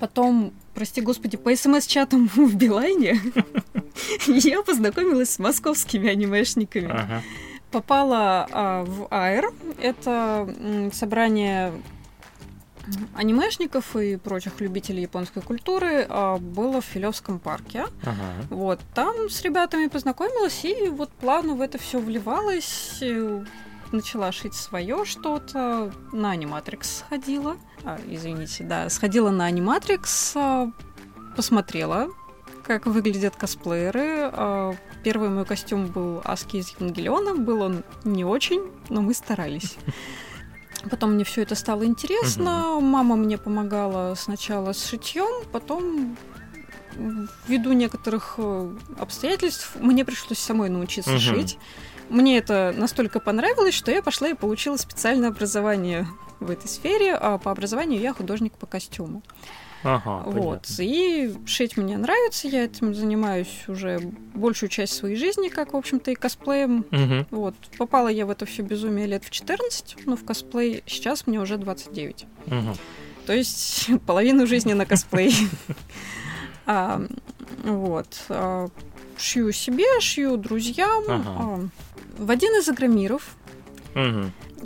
Потом, 0.00 0.52
прости 0.74 1.00
господи, 1.00 1.36
по 1.36 1.54
смс-чатам 1.54 2.28
в 2.34 2.54
Билайне 2.54 3.20
я 4.26 4.62
познакомилась 4.62 5.30
с 5.30 5.38
московскими 5.38 6.08
анимешниками. 6.08 6.90
Ага. 6.90 7.22
Попала 7.70 8.46
а, 8.50 8.84
в 8.84 9.08
АЭР. 9.10 9.52
Это 9.80 10.48
м, 10.58 10.92
собрание 10.92 11.72
анимешников 13.14 13.96
и 13.96 14.16
прочих 14.16 14.60
любителей 14.60 15.02
японской 15.02 15.42
культуры 15.42 16.06
а, 16.08 16.38
было 16.38 16.80
в 16.80 16.84
Филевском 16.84 17.38
парке. 17.38 17.86
Ага. 18.02 18.46
Вот 18.50 18.80
там 18.94 19.28
с 19.28 19.42
ребятами 19.42 19.88
познакомилась 19.88 20.64
и 20.64 20.88
вот 20.88 21.10
плавно 21.10 21.54
в 21.54 21.60
это 21.60 21.78
все 21.78 21.98
вливалась. 21.98 23.02
Начала 23.92 24.32
шить 24.32 24.54
свое 24.54 25.04
что-то. 25.04 25.92
На 26.12 26.30
аниматрикс 26.30 26.98
сходила. 26.98 27.56
А, 27.84 27.98
извините, 28.08 28.64
да, 28.64 28.88
сходила 28.88 29.30
на 29.30 29.46
аниматрикс, 29.46 30.32
а, 30.36 30.70
посмотрела, 31.36 32.08
как 32.64 32.86
выглядят 32.86 33.36
косплееры. 33.36 34.30
А, 34.32 34.74
первый 35.04 35.28
мой 35.28 35.44
костюм 35.44 35.86
был 35.86 36.20
Аски 36.24 36.56
из 36.56 36.70
Евангелиона. 36.70 37.36
Был 37.36 37.62
он 37.62 37.84
не 38.04 38.24
очень, 38.24 38.62
но 38.88 39.02
мы 39.02 39.14
старались. 39.14 39.76
Потом 40.90 41.12
мне 41.12 41.24
все 41.24 41.42
это 41.42 41.54
стало 41.54 41.84
интересно. 41.84 42.74
Угу. 42.74 42.80
Мама 42.80 43.16
мне 43.16 43.38
помогала 43.38 44.14
сначала 44.14 44.72
с 44.72 44.84
шитьем, 44.84 45.44
потом 45.50 46.16
ввиду 47.46 47.72
некоторых 47.72 48.34
э, 48.38 48.74
обстоятельств 48.98 49.76
мне 49.76 50.04
пришлось 50.04 50.38
самой 50.38 50.70
научиться 50.70 51.10
угу. 51.10 51.20
шить. 51.20 51.58
Мне 52.08 52.38
это 52.38 52.74
настолько 52.76 53.20
понравилось, 53.20 53.74
что 53.74 53.90
я 53.90 54.02
пошла 54.02 54.28
и 54.28 54.34
получила 54.34 54.76
специальное 54.76 55.28
образование 55.30 56.06
в 56.40 56.50
этой 56.50 56.68
сфере, 56.68 57.14
а 57.14 57.38
по 57.38 57.50
образованию 57.50 58.00
я 58.00 58.12
художник 58.12 58.52
по 58.54 58.66
костюму. 58.66 59.22
Ага, 59.82 60.22
вот. 60.26 60.66
Понятно. 60.66 60.82
И 60.82 61.34
шить 61.46 61.76
мне 61.76 61.96
нравится, 61.96 62.48
я 62.48 62.64
этим 62.64 62.94
занимаюсь 62.94 63.64
уже 63.68 64.00
большую 64.34 64.68
часть 64.68 64.94
своей 64.94 65.16
жизни, 65.16 65.48
как, 65.48 65.74
в 65.74 65.76
общем-то, 65.76 66.10
и 66.10 66.14
косплеем. 66.14 66.84
Угу. 66.90 67.26
Вот. 67.30 67.54
Попала 67.78 68.08
я 68.08 68.26
в 68.26 68.30
это 68.30 68.46
все 68.46 68.62
безумие 68.62 69.06
лет 69.06 69.24
в 69.24 69.30
14, 69.30 69.96
но 70.06 70.16
в 70.16 70.24
косплей 70.24 70.82
сейчас 70.86 71.26
мне 71.26 71.40
уже 71.40 71.56
29. 71.56 72.26
Угу. 72.46 72.76
То 73.26 73.32
есть 73.32 73.88
половину 74.06 74.46
жизни 74.46 74.72
на 74.72 74.86
косплей. 74.86 75.34
А, 76.68 77.00
вот. 77.62 78.08
Шью 79.18 79.52
себе, 79.52 80.00
шью 80.00 80.36
друзьям. 80.36 81.04
А, 81.08 81.68
в 82.18 82.30
один 82.30 82.52
из 82.58 82.68
агромиров 82.68 83.34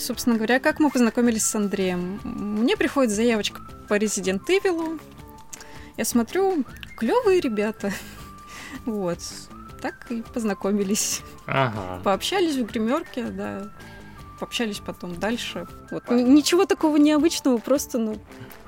собственно 0.00 0.36
говоря, 0.36 0.58
как 0.58 0.80
мы 0.80 0.90
познакомились 0.90 1.44
с 1.44 1.54
Андреем. 1.54 2.20
Мне 2.24 2.76
приходит 2.76 3.12
заявочка 3.12 3.60
по 3.88 3.94
Resident 3.94 4.42
Evil. 4.48 5.00
Я 5.96 6.04
смотрю, 6.04 6.64
клевые 6.96 7.40
ребята. 7.40 7.92
Вот. 8.86 9.18
Так 9.82 10.10
и 10.10 10.22
познакомились. 10.22 11.22
Ага. 11.46 12.00
Пообщались 12.04 12.54
в 12.56 12.64
гримерке, 12.66 13.24
да. 13.24 13.70
Пообщались 14.40 14.78
потом 14.78 15.14
дальше. 15.16 15.66
Вот. 15.90 16.08
Ничего 16.10 16.64
такого 16.64 16.96
необычного, 16.96 17.58
просто, 17.58 17.98
ну, 17.98 18.16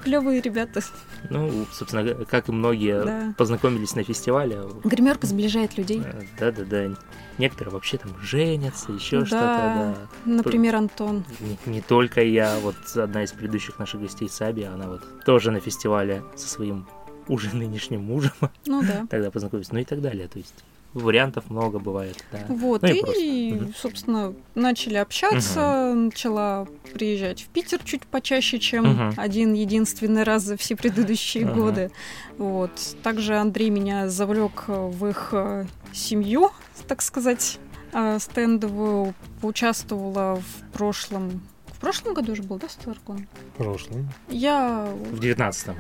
клевые 0.05 0.43
ребята. 0.43 0.83
Ну, 1.31 1.65
собственно, 1.73 2.27
как 2.27 2.51
и 2.51 2.53
многие 2.53 3.03
да. 3.03 3.35
познакомились 3.39 3.95
на 3.95 4.05
фестивале. 4.05 4.61
Гримерка 4.85 5.27
сближает 5.27 5.79
людей. 5.79 6.03
Да-да-да. 6.39 6.95
Некоторые 7.39 7.73
вообще 7.73 7.97
там 7.97 8.15
женятся, 8.21 8.93
еще 8.93 9.21
да, 9.21 9.27
что-то. 9.27 9.97
Да. 9.97 9.97
Например, 10.27 10.77
Антон. 10.77 11.25
Не, 11.41 11.57
не 11.65 11.81
только 11.81 12.23
я, 12.23 12.59
вот 12.61 12.77
одна 12.95 13.25
из 13.25 13.33
предыдущих 13.33 13.79
наших 13.79 14.03
гостей 14.03 14.29
Саби, 14.29 14.65
она 14.65 14.89
вот 14.89 15.03
тоже 15.25 15.51
на 15.51 15.61
фестивале 15.61 16.23
со 16.37 16.49
своим 16.49 16.87
уже 17.29 17.57
нынешним 17.57 18.03
мужем. 18.03 18.33
Ну 18.67 18.83
да. 18.83 19.07
Тогда 19.11 19.31
познакомились, 19.31 19.73
ну 19.73 19.79
и 19.79 19.85
так 19.85 20.03
далее. 20.03 20.29
То 20.29 20.39
есть 20.39 20.63
вариантов 20.95 21.51
много 21.51 21.79
бывает. 21.79 22.25
Да. 22.31 22.39
Вот, 22.49 22.83
ну, 22.83 22.89
и, 22.89 23.01
и 23.01 23.73
собственно, 23.77 24.35
начали 24.55 24.97
общаться, 24.97 25.91
угу. 25.91 26.01
начала 26.01 26.67
приезжать 26.95 27.43
в 27.43 27.49
Питер 27.49 27.81
чуть 27.85 28.07
почаще, 28.07 28.59
чем 28.59 29.09
угу. 29.09 29.15
один 29.17 29.55
единственный 29.55 30.23
раз 30.23 30.43
за 30.43 30.57
все 30.57 30.77
предыдущие 30.77 31.47
угу. 31.47 31.61
годы. 31.61 31.91
Вот. 32.39 32.73
Также 33.03 33.37
Андрей 33.37 33.71
меня 33.71 34.09
завлек 34.09 34.65
в 34.67 35.07
их 35.07 35.31
э, 35.33 35.67
семью, 35.93 36.51
так 36.89 37.03
сказать, 37.03 37.59
э, 37.93 38.19
стендовую, 38.19 39.15
поучаствовала 39.41 40.37
в 40.41 40.73
прошлом 40.73 41.43
в 41.67 41.85
прошлом 41.85 42.15
году 42.15 42.33
уже 42.35 42.45
был, 42.45 42.59
да, 42.59 42.69
Старкон? 42.69 43.27
В 43.55 43.57
прошлом. 43.57 44.09
Я... 44.29 44.89
В 45.11 45.19
девятнадцатом. 45.19 45.75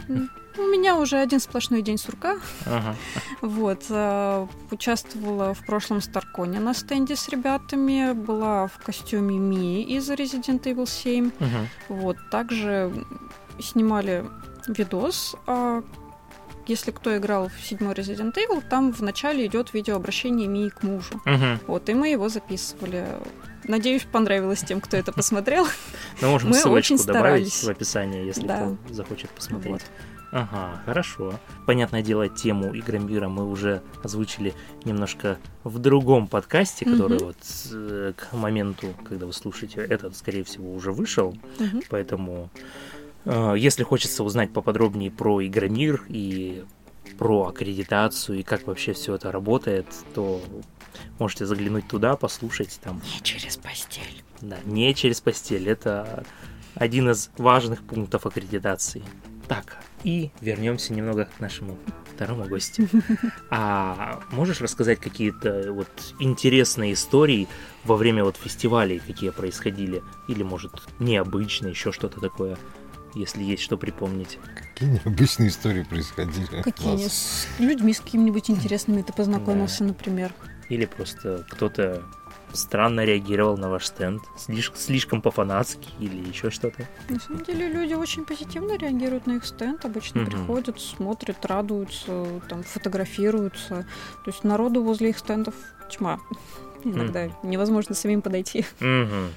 У 0.58 0.62
меня 0.62 0.96
уже 0.96 1.16
один 1.16 1.40
сплошной 1.40 1.82
день 1.82 1.98
сурка. 1.98 2.38
Ага. 2.66 2.94
Вот. 3.40 3.84
Э, 3.88 4.46
участвовала 4.70 5.54
в 5.54 5.64
прошлом 5.64 6.00
Старконе 6.00 6.60
на 6.60 6.74
стенде 6.74 7.16
с 7.16 7.28
ребятами. 7.28 8.12
Была 8.12 8.66
в 8.66 8.78
костюме 8.78 9.38
Мии 9.38 9.82
из 9.82 10.10
Resident 10.10 10.62
Evil 10.62 10.88
7. 10.88 11.30
Ага. 11.38 11.66
Вот. 11.88 12.16
Также 12.30 12.92
снимали 13.60 14.24
видос. 14.68 15.36
А 15.46 15.82
если 16.66 16.90
кто 16.90 17.16
играл 17.16 17.48
в 17.48 17.66
седьмой 17.66 17.94
Resident 17.94 18.34
Evil, 18.34 18.62
там 18.68 18.92
в 18.92 19.00
начале 19.00 19.46
идет 19.46 19.72
видеообращение 19.74 20.48
Мии 20.48 20.68
к 20.68 20.82
мужу. 20.82 21.20
Ага. 21.24 21.58
Вот, 21.66 21.88
и 21.88 21.94
мы 21.94 22.08
его 22.08 22.28
записывали. 22.28 23.06
Надеюсь, 23.64 24.02
понравилось 24.10 24.60
тем, 24.60 24.80
кто 24.80 24.96
это 24.96 25.12
посмотрел. 25.12 25.66
Мы 26.20 26.28
можем 26.28 26.52
ссылочку 26.52 27.02
добавить 27.04 27.52
в 27.52 27.68
описании, 27.68 28.26
если 28.26 28.42
кто 28.42 28.76
захочет 28.90 29.30
посмотреть. 29.30 29.82
Ага, 30.32 30.80
хорошо. 30.86 31.38
Понятное 31.66 32.02
дело, 32.02 32.26
тему 32.26 32.74
Игромира 32.74 33.28
мы 33.28 33.46
уже 33.46 33.82
озвучили 34.02 34.54
немножко 34.84 35.38
в 35.62 35.78
другом 35.78 36.26
подкасте, 36.26 36.86
который 36.86 37.18
mm-hmm. 37.18 37.24
вот 37.24 37.36
э, 37.72 38.12
к 38.16 38.32
моменту, 38.32 38.94
когда 39.04 39.26
вы 39.26 39.34
слушаете, 39.34 39.82
этот, 39.82 40.16
скорее 40.16 40.42
всего, 40.42 40.72
уже 40.72 40.90
вышел. 40.90 41.36
Mm-hmm. 41.58 41.86
Поэтому, 41.90 42.48
э, 43.26 43.54
если 43.58 43.82
хочется 43.82 44.24
узнать 44.24 44.54
поподробнее 44.54 45.10
про 45.10 45.46
Игромир 45.46 46.02
и 46.08 46.64
про 47.18 47.48
аккредитацию 47.48 48.40
и 48.40 48.42
как 48.42 48.66
вообще 48.66 48.94
все 48.94 49.14
это 49.16 49.30
работает, 49.30 49.86
то 50.14 50.40
можете 51.18 51.44
заглянуть 51.44 51.88
туда, 51.88 52.16
послушать 52.16 52.80
там. 52.82 53.02
Не 53.04 53.22
через 53.22 53.58
постель. 53.58 54.24
Да, 54.40 54.56
не 54.64 54.94
через 54.94 55.20
постель. 55.20 55.68
Это 55.68 56.24
один 56.74 57.10
из 57.10 57.30
важных 57.36 57.82
пунктов 57.82 58.24
аккредитации. 58.24 59.02
Так, 59.52 59.76
и 60.02 60.30
вернемся 60.40 60.94
немного 60.94 61.26
к 61.26 61.38
нашему 61.38 61.78
второму 62.14 62.44
гостю. 62.44 62.88
А 63.50 64.22
можешь 64.30 64.62
рассказать 64.62 64.98
какие-то 64.98 65.74
вот 65.74 65.90
интересные 66.20 66.94
истории 66.94 67.48
во 67.84 67.96
время 67.96 68.24
вот 68.24 68.36
фестивалей, 68.38 68.98
какие 69.06 69.28
происходили? 69.28 70.02
Или, 70.26 70.42
может, 70.42 70.72
необычные, 71.00 71.72
еще 71.72 71.92
что-то 71.92 72.18
такое, 72.18 72.56
если 73.14 73.42
есть 73.42 73.62
что 73.62 73.76
припомнить? 73.76 74.38
Какие 74.72 74.88
необычные 75.04 75.50
истории 75.50 75.82
происходили? 75.82 76.62
Какие? 76.62 77.08
С 77.08 77.46
людьми 77.58 77.92
с 77.92 78.00
какими-нибудь 78.00 78.48
интересными 78.48 79.02
ты 79.02 79.12
познакомился, 79.12 79.80
да. 79.80 79.88
например? 79.88 80.32
Или 80.70 80.86
просто 80.86 81.44
кто-то 81.50 82.02
странно 82.52 83.04
реагировал 83.04 83.56
на 83.56 83.68
ваш 83.68 83.86
стенд? 83.86 84.22
Слишком, 84.36 84.78
слишком 84.78 85.22
по-фанатски 85.22 85.88
или 85.98 86.16
еще 86.28 86.50
что-то? 86.50 86.88
На 87.08 87.18
самом 87.20 87.44
деле 87.44 87.68
люди 87.68 87.94
очень 87.94 88.24
позитивно 88.24 88.76
реагируют 88.76 89.26
на 89.26 89.36
их 89.36 89.44
стенд. 89.44 89.84
Обычно 89.84 90.20
mm-hmm. 90.20 90.26
приходят, 90.26 90.80
смотрят, 90.80 91.44
радуются, 91.44 92.40
там, 92.48 92.62
фотографируются. 92.62 93.86
То 94.24 94.30
есть 94.30 94.44
народу 94.44 94.82
возле 94.82 95.10
их 95.10 95.18
стендов 95.18 95.54
тьма. 95.90 96.20
Иногда 96.84 97.26
mm-hmm. 97.26 97.46
невозможно 97.46 97.94
самим 97.94 98.22
подойти. 98.22 98.64
Mm-hmm. 98.80 99.28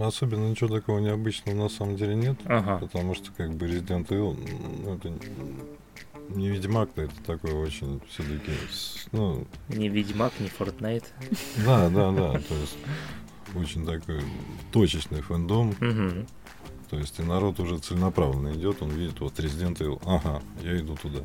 Особенно 0.00 0.48
ничего 0.48 0.74
такого 0.74 0.98
необычного 0.98 1.54
на 1.56 1.68
самом 1.68 1.96
деле 1.96 2.14
нет. 2.14 2.38
Ага. 2.46 2.78
Потому 2.78 3.14
что 3.14 3.30
как 3.36 3.54
бы 3.54 3.66
Resident 3.66 4.08
Evil, 4.08 4.36
ну, 4.82 4.94
это 4.94 5.12
не 6.28 6.48
Ведьмак-то, 6.50 7.02
это 7.02 7.14
такой 7.26 7.52
очень 7.52 8.00
все-таки, 8.08 8.52
ну... 9.12 9.46
Не 9.68 9.88
Ведьмак, 9.88 10.32
не 10.40 10.48
Fortnite. 10.48 11.04
Да, 11.64 11.88
да, 11.88 12.12
да, 12.12 12.32
то 12.32 12.54
есть 12.54 12.76
очень 13.54 13.86
такой 13.86 14.22
точечный 14.72 15.22
фэндом. 15.22 15.70
Угу. 15.70 16.26
То 16.90 16.98
есть 16.98 17.18
и 17.18 17.22
народ 17.22 17.58
уже 17.58 17.78
целенаправленно 17.78 18.54
идет, 18.54 18.80
он 18.80 18.90
видит, 18.90 19.18
вот 19.20 19.38
Resident 19.40 19.78
Evil, 19.78 20.00
ага, 20.06 20.40
я 20.62 20.78
иду 20.78 20.96
туда. 20.96 21.20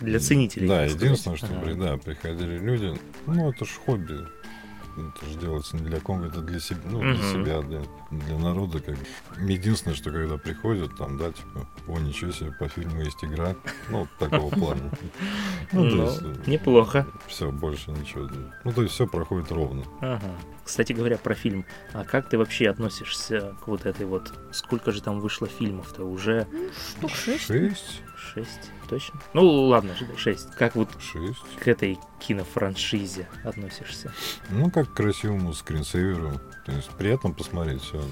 Для 0.00 0.20
ценителей. 0.20 0.68
Да, 0.68 0.84
единственное, 0.84 1.36
что 1.36 1.48
Ага. 1.48 1.74
да, 1.74 1.96
приходили 1.96 2.58
люди, 2.58 2.98
ну 3.26 3.50
это 3.50 3.64
ж 3.64 3.70
хобби. 3.84 4.18
Это 4.96 5.26
же 5.30 5.38
делается 5.38 5.76
не 5.76 5.82
для 5.88 6.00
кого 6.00 6.24
это 6.24 6.40
для 6.40 6.60
себя, 6.60 6.80
ну, 6.84 7.00
для 7.00 7.16
себя, 7.16 7.60
для, 7.62 7.82
для 8.10 8.38
народа. 8.38 8.80
Как. 8.80 8.96
бы. 8.96 9.50
Единственное, 9.52 9.94
что 9.96 10.10
когда 10.10 10.36
приходят, 10.36 10.96
там, 10.96 11.16
да, 11.18 11.32
типа, 11.32 11.66
о, 11.88 11.98
ничего 11.98 12.30
себе, 12.32 12.52
по 12.52 12.68
фильму 12.68 13.00
есть 13.02 13.22
игра. 13.24 13.54
Ну, 13.88 14.06
такого 14.18 14.50
плана. 14.50 14.90
Ну, 15.72 15.88
то 15.88 15.96
Ну, 15.96 16.04
есть, 16.06 16.46
неплохо. 16.48 17.06
все, 17.28 17.50
больше 17.52 17.92
ничего. 17.92 18.28
Ну, 18.64 18.72
то 18.72 18.82
есть 18.82 18.94
все 18.94 19.06
проходит 19.06 19.52
ровно. 19.52 19.84
Ага. 20.00 20.20
Кстати 20.64 20.92
говоря, 20.92 21.16
про 21.16 21.34
фильм. 21.34 21.64
А 21.92 22.04
как 22.04 22.28
ты 22.28 22.38
вообще 22.38 22.68
относишься 22.68 23.54
к 23.64 23.68
вот 23.68 23.86
этой 23.86 24.06
вот... 24.06 24.32
Сколько 24.52 24.90
же 24.92 25.00
там 25.02 25.20
вышло 25.20 25.46
фильмов-то? 25.46 26.04
Уже 26.04 26.46
Штук 26.98 27.10
шесть. 27.12 27.44
Шесть? 27.46 28.02
Шесть? 28.20 28.70
Точно? 28.88 29.20
Ну, 29.34 29.68
ладно, 29.68 29.94
шесть. 30.16 30.50
Как 30.52 30.74
вот 30.76 30.88
Шесть. 31.00 31.38
к 31.60 31.68
этой 31.68 31.98
кинофраншизе 32.18 33.28
относишься? 33.44 34.12
Ну, 34.50 34.70
как 34.70 34.90
к 34.92 34.94
красивому 34.96 35.52
скринсейверу. 35.52 36.40
То 36.66 36.72
есть 36.72 36.88
приятно 36.90 37.30
посмотреть 37.30 37.82
все. 37.82 38.02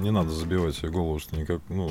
Не 0.00 0.10
надо 0.10 0.30
забивать 0.30 0.74
себе 0.76 0.90
голову, 0.90 1.18
что 1.18 1.36
никак, 1.36 1.60
ну, 1.68 1.90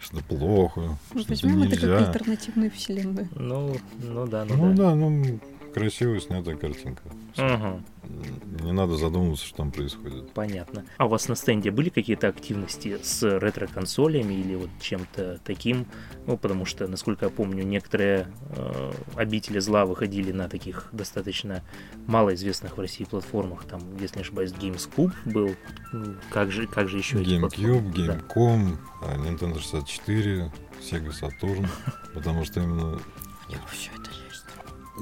что 0.00 0.18
плохо, 0.24 0.98
что 1.10 1.20
это 1.20 1.28
Возьмем 1.28 1.62
это 1.62 1.74
как 1.76 1.82
нельзя. 1.82 1.98
альтернативную 2.08 2.70
вселенную. 2.70 3.28
Ну, 3.34 3.76
ну 4.02 4.26
да, 4.26 4.44
ну, 4.44 4.56
Ну 4.56 4.74
да. 4.74 4.82
да, 4.90 4.94
ну, 4.94 5.40
красивая 5.74 6.20
снятая 6.20 6.56
картинка. 6.56 7.02
Ага, 7.36 7.80
Не 8.64 8.72
надо 8.72 8.96
задумываться, 8.96 9.44
что 9.46 9.58
там 9.58 9.70
происходит. 9.70 10.32
понятно. 10.32 10.84
А 10.96 11.06
у 11.06 11.08
вас 11.08 11.28
на 11.28 11.36
стенде 11.36 11.70
были 11.70 11.88
какие-то 11.88 12.28
активности 12.28 12.98
с 13.02 13.22
ретро-консолями 13.38 14.34
или 14.34 14.54
вот 14.56 14.70
чем-то 14.80 15.38
таким? 15.44 15.86
Ну, 16.26 16.36
потому 16.36 16.64
что, 16.64 16.88
насколько 16.88 17.26
я 17.26 17.30
помню, 17.30 17.62
некоторые 17.64 18.26
э, 18.56 18.92
обители 19.14 19.58
зла 19.60 19.84
выходили 19.86 20.32
на 20.32 20.48
таких 20.48 20.88
достаточно 20.92 21.62
малоизвестных 22.06 22.76
в 22.76 22.80
России 22.80 23.04
платформах. 23.04 23.64
Там, 23.64 23.80
если 24.00 24.16
не 24.16 24.22
ошибаюсь, 24.22 24.52
GameScoop 24.52 25.12
был. 25.26 25.54
Ну, 25.92 26.14
Как 26.30 26.50
же, 26.50 26.66
как 26.66 26.88
же 26.88 26.98
еще? 26.98 27.18
GameCube, 27.18 27.92
Да. 28.06 28.14
Gamecom, 28.16 28.76
а, 29.02 29.16
Nintendo 29.16 29.58
64, 29.60 30.50
Sega 30.80 31.10
Saturn. 31.12 31.66
Потому 32.14 32.44
что 32.44 32.60
именно 32.60 32.98
Все 33.70 33.90
это. 33.92 34.07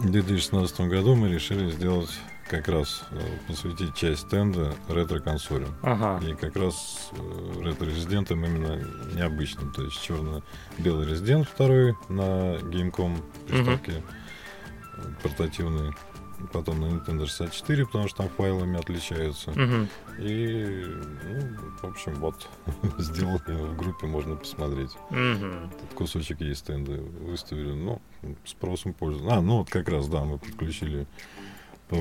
В 0.07 0.11
2016 0.13 0.81
году 0.83 1.15
мы 1.17 1.29
решили 1.29 1.71
сделать 1.71 2.11
как 2.49 2.69
раз 2.69 3.03
э, 3.11 3.21
посвятить 3.49 3.95
часть 3.95 4.23
стенда 4.23 4.75
ретро-консолям. 4.89 5.75
Ага. 5.83 6.25
И 6.25 6.35
как 6.35 6.55
раз 6.57 7.11
э, 7.13 7.63
ретро-резидентам 7.63 8.45
именно 8.45 8.81
необычным. 9.15 9.73
То 9.73 9.83
есть 9.83 10.01
черно-белый 10.01 11.09
резидент 11.09 11.49
второй 11.49 11.97
на 12.09 12.57
Gamecom 12.59 13.21
приставке 13.49 14.03
э, 14.97 15.01
портативный. 15.23 15.93
Потом 16.53 16.81
на 16.81 16.87
Nintendo 16.87 17.27
64, 17.27 17.87
потому 17.87 18.09
что 18.09 18.19
там 18.19 18.29
файлами 18.29 18.79
отличаются. 18.79 19.51
Мгм. 19.51 19.89
И, 20.19 20.85
ну, 21.25 21.57
в 21.83 21.85
общем, 21.85 22.15
вот, 22.17 22.49
сделали 22.99 23.41
в 23.47 23.77
группе, 23.77 24.07
можно 24.07 24.37
посмотреть. 24.37 24.91
Мгм. 25.11 25.71
Тут 25.81 25.95
кусочек 25.95 26.41
есть 26.41 26.61
стенда, 26.61 26.93
выставили, 27.21 27.73
ну, 27.73 28.01
спросом 28.45 28.93
пользуются. 28.93 29.37
А, 29.37 29.41
ну 29.41 29.59
вот 29.59 29.71
как 29.71 29.89
раз, 29.89 30.09
да, 30.09 30.25
мы 30.25 30.39
подключили 30.39 31.07
по 31.89 31.97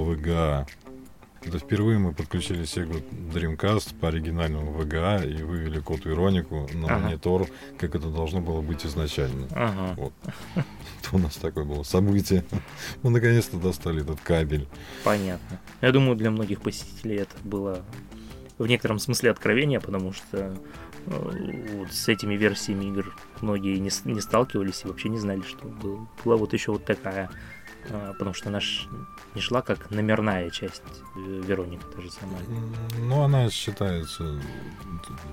Это 1.46 1.60
впервые 1.60 2.00
мы 2.00 2.12
подключили 2.14 2.64
Sega 2.64 3.04
Dreamcast 3.32 4.00
по 4.00 4.08
оригинальному 4.08 4.72
VGA 4.82 5.30
и 5.32 5.44
вывели 5.44 5.80
код 5.80 6.04
Веронику 6.06 6.68
на 6.74 6.88
Ага. 6.88 7.00
монитор, 7.06 7.48
как 7.78 7.94
это 7.96 8.10
должно 8.10 8.42
было 8.42 8.62
быть 8.62 8.84
изначально. 8.86 9.48
Ага. 9.52 9.94
Вот. 9.96 10.14
Это 10.56 10.64
у 11.14 11.18
нас 11.20 11.36
такое 11.36 11.64
было 11.64 11.84
событие. 11.84 12.44
Мы 13.04 13.12
наконец-то 13.12 13.58
достали 13.58 14.02
этот 14.02 14.20
кабель. 14.22 14.68
Понятно. 15.04 15.60
Я 15.82 15.92
думаю, 15.92 16.16
для 16.16 16.32
многих 16.32 16.62
посетителей 16.62 17.18
это 17.18 17.36
было 17.44 17.84
в 18.58 18.66
некотором 18.66 18.98
смысле 18.98 19.30
откровение, 19.32 19.80
потому 19.80 20.14
что 20.14 20.58
э, 21.06 21.68
вот 21.78 21.92
с 21.92 22.08
этими 22.08 22.34
версиями 22.36 22.86
игр 22.86 23.16
многие 23.42 23.78
не, 23.78 23.92
не 24.12 24.22
сталкивались 24.22 24.82
и 24.84 24.88
вообще 24.88 25.10
не 25.10 25.20
знали, 25.20 25.42
что 25.42 25.68
был- 25.68 26.08
была 26.24 26.38
вот 26.38 26.54
еще 26.54 26.72
вот 26.72 26.86
такая. 26.86 27.30
А, 27.92 28.14
Потому 28.14 28.34
что 28.34 28.50
наш 28.50 28.88
не 29.36 29.42
шла 29.42 29.62
как 29.62 29.92
номерная 29.92 30.50
часть 30.50 30.84
э, 31.16 31.20
Вероника, 31.20 31.86
та 31.88 32.02
же 32.02 32.12
самая. 32.12 32.42
Ну, 33.00 33.22
она 33.22 33.50
считается, 33.50 34.40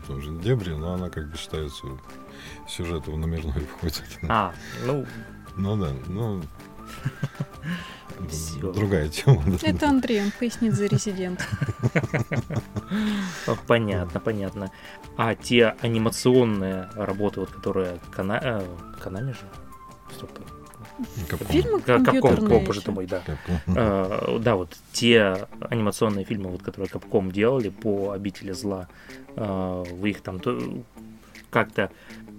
тоже 0.06 0.30
дебри, 0.32 0.70
но 0.70 0.94
она 0.94 1.10
как 1.10 1.30
бы 1.30 1.36
считается 1.36 1.86
в 1.86 2.70
сюжет 2.70 3.06
в 3.06 3.16
номерной 3.16 3.64
входит. 3.76 4.02
А, 4.28 4.52
ну, 4.84 5.06
Ну 5.56 5.76
да, 5.76 5.92
ну... 6.08 6.42
Другая 8.60 9.08
тема. 9.08 9.42
Это 9.62 9.88
Андрей, 9.88 10.22
он 10.22 10.30
пояснит 10.38 10.74
за 10.74 10.86
резидент. 10.86 11.46
понятно, 13.66 14.20
понятно. 14.20 14.70
А 15.16 15.34
те 15.34 15.74
анимационные 15.80 16.88
работы, 16.94 17.40
вот 17.40 17.50
которые 17.50 17.98
Кана... 18.10 18.38
э, 18.42 18.66
Канами 19.02 19.32
же? 19.32 19.48
Стоп. 20.14 20.30
Капком. 21.28 21.48
Фильмы 21.48 21.80
Капком, 21.80 22.52
о, 22.52 22.60
боже 22.60 22.80
ты 22.82 22.92
мой, 22.92 23.06
да. 23.06 23.22
Э, 23.66 24.38
да, 24.40 24.56
вот 24.56 24.76
те 24.92 25.46
анимационные 25.60 26.24
фильмы, 26.24 26.50
вот, 26.50 26.62
которые 26.62 26.88
Капком 26.88 27.32
делали 27.32 27.70
по 27.70 28.10
обители 28.12 28.52
зла, 28.52 28.88
э, 29.36 29.84
вы 29.90 30.10
их 30.10 30.20
там 30.20 30.38
то- 30.40 30.84
как-то 31.50 31.90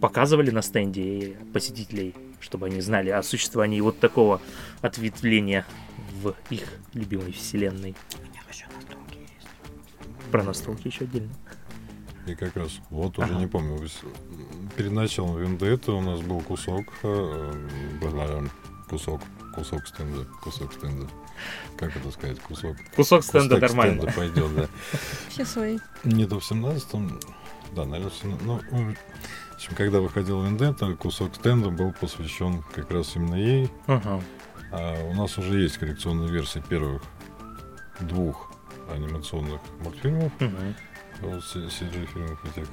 показывали 0.01 0.51
на 0.51 0.61
стенде 0.61 1.37
посетителей, 1.53 2.13
чтобы 2.39 2.67
они 2.67 2.81
знали 2.81 3.09
о 3.09 3.23
существовании 3.23 3.79
вот 3.81 3.99
такого 3.99 4.41
ответвления 4.81 5.65
в 6.21 6.35
их 6.49 6.63
любимой 6.93 7.31
вселенной. 7.31 7.95
Про 10.31 10.43
настолки 10.43 10.87
еще 10.87 11.05
отдельно. 11.05 11.33
И 12.25 12.35
как 12.35 12.55
раз, 12.55 12.71
вот 12.89 13.17
уже 13.17 13.27
Ага. 13.31 13.39
не 13.39 13.47
помню, 13.47 13.85
перед 14.77 14.91
началом 14.91 15.37
Вендетта 15.37 15.91
у 15.91 16.01
нас 16.01 16.21
был 16.21 16.39
кусок, 16.41 16.85
э, 17.03 17.67
бла- 18.01 18.49
кусок, 18.89 19.21
кусок 19.53 19.85
стенда, 19.87 20.25
кусок 20.41 20.71
стенда. 20.73 21.07
Как 21.77 21.95
это 21.97 22.11
сказать, 22.11 22.39
кусок? 22.39 22.77
Кусок 22.95 23.23
стенда 23.23 23.55
кусок 23.59 23.75
нормально. 23.75 24.01
стенда 24.03 24.13
пойдет, 24.17 24.55
да. 24.55 24.67
Все 25.29 25.45
свои. 25.45 25.79
Не 26.05 26.25
до 26.25 26.39
в 26.39 26.45
17 26.45 26.87
да, 27.75 27.85
наверное, 27.85 28.09
в 28.11 28.15
17 28.15 28.45
ну, 28.45 28.59
в 28.71 29.55
общем, 29.55 29.75
когда 29.75 29.99
выходил 29.99 30.43
Вендетта, 30.43 30.93
кусок 30.93 31.35
стенда 31.35 31.69
был 31.69 31.91
посвящен 31.91 32.63
как 32.73 32.89
раз 32.91 33.15
именно 33.15 33.35
ей. 33.35 33.69
Ага. 33.87 34.21
А 34.71 35.03
у 35.09 35.13
нас 35.13 35.37
уже 35.37 35.59
есть 35.61 35.77
коллекционная 35.77 36.27
версия 36.29 36.61
первых 36.61 37.01
двух 37.99 38.51
анимационных 38.93 39.59
мультфильмов, 39.83 40.31
Вот, 41.23 41.43
CG-фильмов 41.43 42.43
этих. 42.45 42.67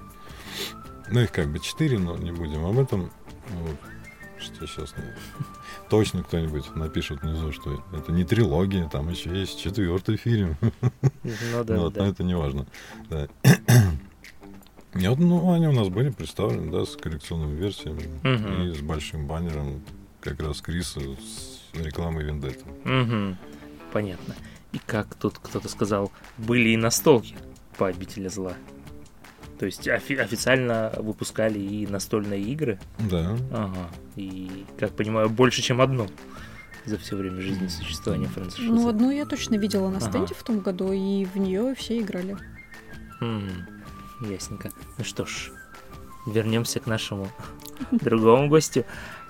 Ну, 1.10 1.20
их 1.20 1.32
как 1.32 1.48
бы 1.48 1.58
четыре, 1.58 1.98
но 1.98 2.16
не 2.16 2.32
будем 2.32 2.64
об 2.64 2.78
этом. 2.78 3.10
Вот. 3.48 3.76
Что 4.38 4.66
сейчас 4.66 4.94
точно 5.90 6.22
кто-нибудь 6.22 6.74
напишет 6.74 7.22
внизу, 7.22 7.52
что 7.52 7.84
это 7.92 8.12
не 8.12 8.24
трилогия, 8.24 8.88
там 8.88 9.08
еще 9.10 9.30
есть 9.38 9.60
четвертый 9.60 10.16
фильм. 10.16 10.56
Ну 11.22 11.64
да, 11.64 11.76
вот, 11.76 11.92
да. 11.94 12.04
но 12.04 12.08
это 12.08 12.22
не 12.22 12.34
важно. 12.36 12.66
Да. 13.08 13.28
И 14.94 15.06
вот, 15.06 15.18
ну, 15.18 15.52
они 15.52 15.68
у 15.68 15.72
нас 15.72 15.88
были 15.88 16.10
представлены, 16.10 16.72
да, 16.72 16.84
с 16.84 16.96
коллекционными 16.96 17.54
версиями 17.56 18.08
Мгм. 18.24 18.62
и 18.62 18.74
с 18.74 18.80
большим 18.80 19.26
баннером 19.28 19.84
как 20.20 20.40
раз 20.40 20.60
Криса 20.60 21.00
с 21.00 21.60
рекламой 21.74 22.24
Вендетта. 22.24 22.64
Мгм. 22.84 23.36
Понятно. 23.92 24.34
И 24.72 24.78
как 24.84 25.14
тут 25.14 25.38
кто-то 25.38 25.68
сказал, 25.68 26.10
были 26.38 26.70
и 26.70 26.76
настолки 26.76 27.36
по 27.80 27.86
обители 27.86 28.28
зла. 28.28 28.52
То 29.58 29.64
есть 29.64 29.88
офи- 29.88 30.20
официально 30.20 30.92
выпускали 30.98 31.58
и 31.58 31.86
настольные 31.86 32.42
игры. 32.42 32.78
Да. 32.98 33.38
Ага. 33.50 33.88
И, 34.16 34.66
как 34.78 34.90
понимаю, 34.92 35.30
больше, 35.30 35.62
чем 35.62 35.80
одну 35.80 36.06
за 36.84 36.98
все 36.98 37.16
время 37.16 37.40
жизни 37.40 37.68
существования 37.68 38.26
франшизы. 38.28 38.68
Ну, 38.68 38.86
одну 38.86 39.10
я 39.10 39.24
точно 39.24 39.54
видела 39.56 39.88
на 39.88 39.96
Ага. 39.96 40.08
стенде 40.10 40.34
в 40.34 40.42
том 40.42 40.60
году, 40.60 40.92
и 40.92 41.24
в 41.24 41.36
нее 41.38 41.74
все 41.74 41.98
играли. 42.00 42.36
М, 43.22 43.48
Ясненько. 44.20 44.70
Ну 44.98 45.04
что 45.04 45.24
ж, 45.24 45.50
вернемся 46.26 46.80
к 46.80 46.86
нашему 46.86 47.28
другому 47.90 48.48
гостю. 48.50 48.84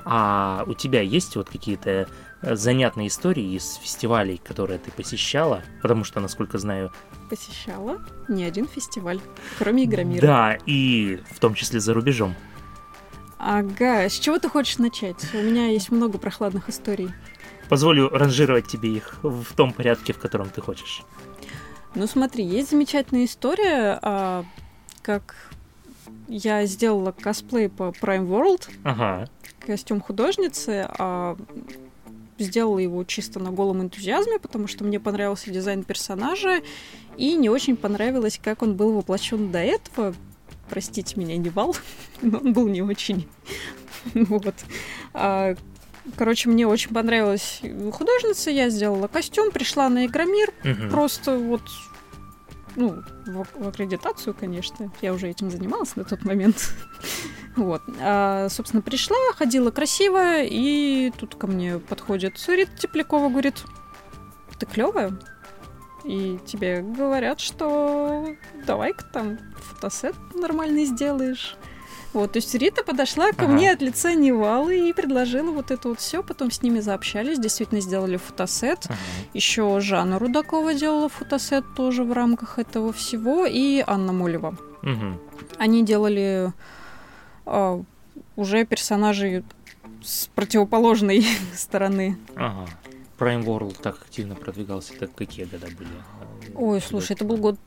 А 0.05 0.65
у 0.67 0.75
тебя 0.75 1.03
есть 1.03 1.37
вот 1.37 1.49
какие-то 1.51 2.09
занятные 2.43 3.09
истории 3.09 3.55
из 3.55 3.75
фестивалей, 3.75 4.41
которые 4.43 4.79
ты 4.79 4.91
посещала? 4.91 5.63
Потому 5.83 6.05
что, 6.05 6.21
насколько 6.21 6.59
знаю... 6.59 6.93
Посещала 7.29 7.99
не 8.29 8.45
один 8.45 8.67
фестиваль, 8.67 9.21
кроме 9.59 9.85
Игромира. 9.85 10.27
Да, 10.27 10.59
и 10.67 11.21
в 11.31 11.39
том 11.39 11.55
числе 11.55 11.81
за 11.81 11.95
рубежом. 11.95 12.35
Ага, 13.39 14.09
с 14.09 14.19
чего 14.19 14.39
ты 14.39 14.49
хочешь 14.49 14.79
начать? 14.79 15.17
У 15.33 15.39
меня 15.39 15.69
есть 15.69 15.91
много 15.91 16.19
прохладных 16.19 16.69
историй. 16.69 17.11
Позволю 17.69 18.09
ранжировать 18.09 18.67
тебе 18.67 18.97
их 18.97 19.19
в 19.23 19.55
том 19.55 19.73
порядке, 19.73 20.13
в 20.13 20.19
котором 20.19 20.51
ты 20.51 20.61
хочешь. 20.61 21.03
Ну 21.95 22.07
смотри, 22.07 22.45
есть 22.45 22.71
замечательная 22.71 23.25
история, 23.25 23.99
а, 24.03 24.45
как 25.03 25.35
я 26.29 26.67
сделала 26.67 27.13
косплей 27.13 27.69
по 27.69 27.95
Prime 28.01 28.27
World. 28.27 28.69
Ага. 28.85 29.29
Костюм 29.61 30.01
художницы, 30.01 30.87
а 30.99 31.37
сделала 32.45 32.79
его 32.79 33.05
чисто 33.05 33.39
на 33.39 33.51
голом 33.51 33.83
энтузиазме, 33.83 34.39
потому 34.39 34.67
что 34.67 34.85
мне 34.85 35.01
понравился 35.01 35.51
дизайн 35.51 35.85
персонажа, 35.85 36.63
и 37.17 37.35
не 37.35 37.49
очень 37.49 37.77
понравилось, 37.77 38.41
как 38.43 38.63
он 38.63 38.75
был 38.75 38.93
воплощен 38.93 39.51
до 39.51 39.59
этого. 39.59 40.15
Простите 40.69 41.19
меня, 41.19 41.37
не 41.37 41.51
вал, 41.51 41.77
но 42.23 42.39
он 42.39 42.53
был 42.53 42.69
не 42.69 42.83
очень. 42.83 43.29
Вот. 44.15 44.55
А, 45.13 45.55
короче, 46.17 46.49
мне 46.49 46.67
очень 46.67 46.95
понравилась 46.95 47.61
художница, 47.93 48.51
я 48.51 48.71
сделала 48.71 49.09
костюм, 49.09 49.51
пришла 49.51 49.91
на 49.91 50.07
Игромир, 50.07 50.55
просто 50.91 51.37
вот 51.37 51.61
ну, 52.77 53.03
в, 53.27 53.47
в 53.55 53.69
аккредитацию, 53.69 54.35
конечно. 54.35 54.91
Я 55.03 55.13
уже 55.13 55.29
этим 55.29 55.51
занималась 55.51 55.97
на 55.97 56.05
тот 56.05 56.25
момент. 56.25 56.75
вот. 57.57 57.83
А, 58.01 58.49
собственно, 58.49 58.83
пришла, 58.83 59.17
ходила 59.37 59.71
красиво, 59.71 60.43
и 60.43 61.13
тут 61.19 61.35
ко 61.35 61.47
мне 61.47 61.79
подходит 61.79 62.35
Рита 62.49 62.77
Теплякова, 62.77 63.29
говорит, 63.29 63.65
ты 64.59 64.67
клевая. 64.67 65.13
И 66.05 66.39
тебе 66.47 66.81
говорят, 66.81 67.41
что 67.41 68.27
давай-ка 68.67 69.05
там 69.13 69.39
фотосет 69.57 70.15
нормальный 70.35 70.87
сделаешь. 70.87 71.57
Вот, 72.13 72.33
то 72.33 72.39
есть 72.39 72.53
Рита 72.55 72.83
подошла 72.83 73.31
ко 73.33 73.45
Ага. 73.45 73.53
мне 73.53 73.71
от 73.71 73.83
лица 73.83 74.15
Невалы 74.15 74.89
и 74.89 74.93
предложила 74.93 75.53
вот 75.53 75.71
это 75.71 75.91
вот 75.91 76.01
все. 76.01 76.23
Потом 76.25 76.51
с 76.51 76.61
ними 76.61 76.81
заобщались, 76.81 77.39
действительно 77.39 77.81
сделали 77.81 78.17
фотосет. 78.17 78.87
Ага. 78.87 78.97
Еще 79.33 79.79
Жанна 79.81 80.19
Рудакова 80.19 80.75
делала 80.75 81.09
фотосет 81.09 81.65
тоже 81.77 82.03
в 82.03 82.13
рамках 82.13 82.59
этого 82.59 82.93
всего. 82.93 83.47
И 83.47 83.85
Анна 83.87 84.13
Молева. 84.13 84.57
Мгм. 84.83 85.21
Они 85.59 85.85
делали 85.85 86.53
уже 88.37 88.65
персонажей 88.65 89.45
с 90.03 90.29
противоположной 90.35 91.25
стороны. 91.55 92.17
Ага. 92.37 92.69
Prime 93.19 93.45
World 93.45 93.81
так 93.83 94.01
активно 94.03 94.35
продвигался, 94.35 94.95
так 94.99 95.15
какие 95.15 95.45
года 95.45 95.67
были? 95.67 96.55
Ой, 96.55 96.81
слушай, 96.81 97.13
это 97.13 97.25
был 97.25 97.37
год 97.37 97.59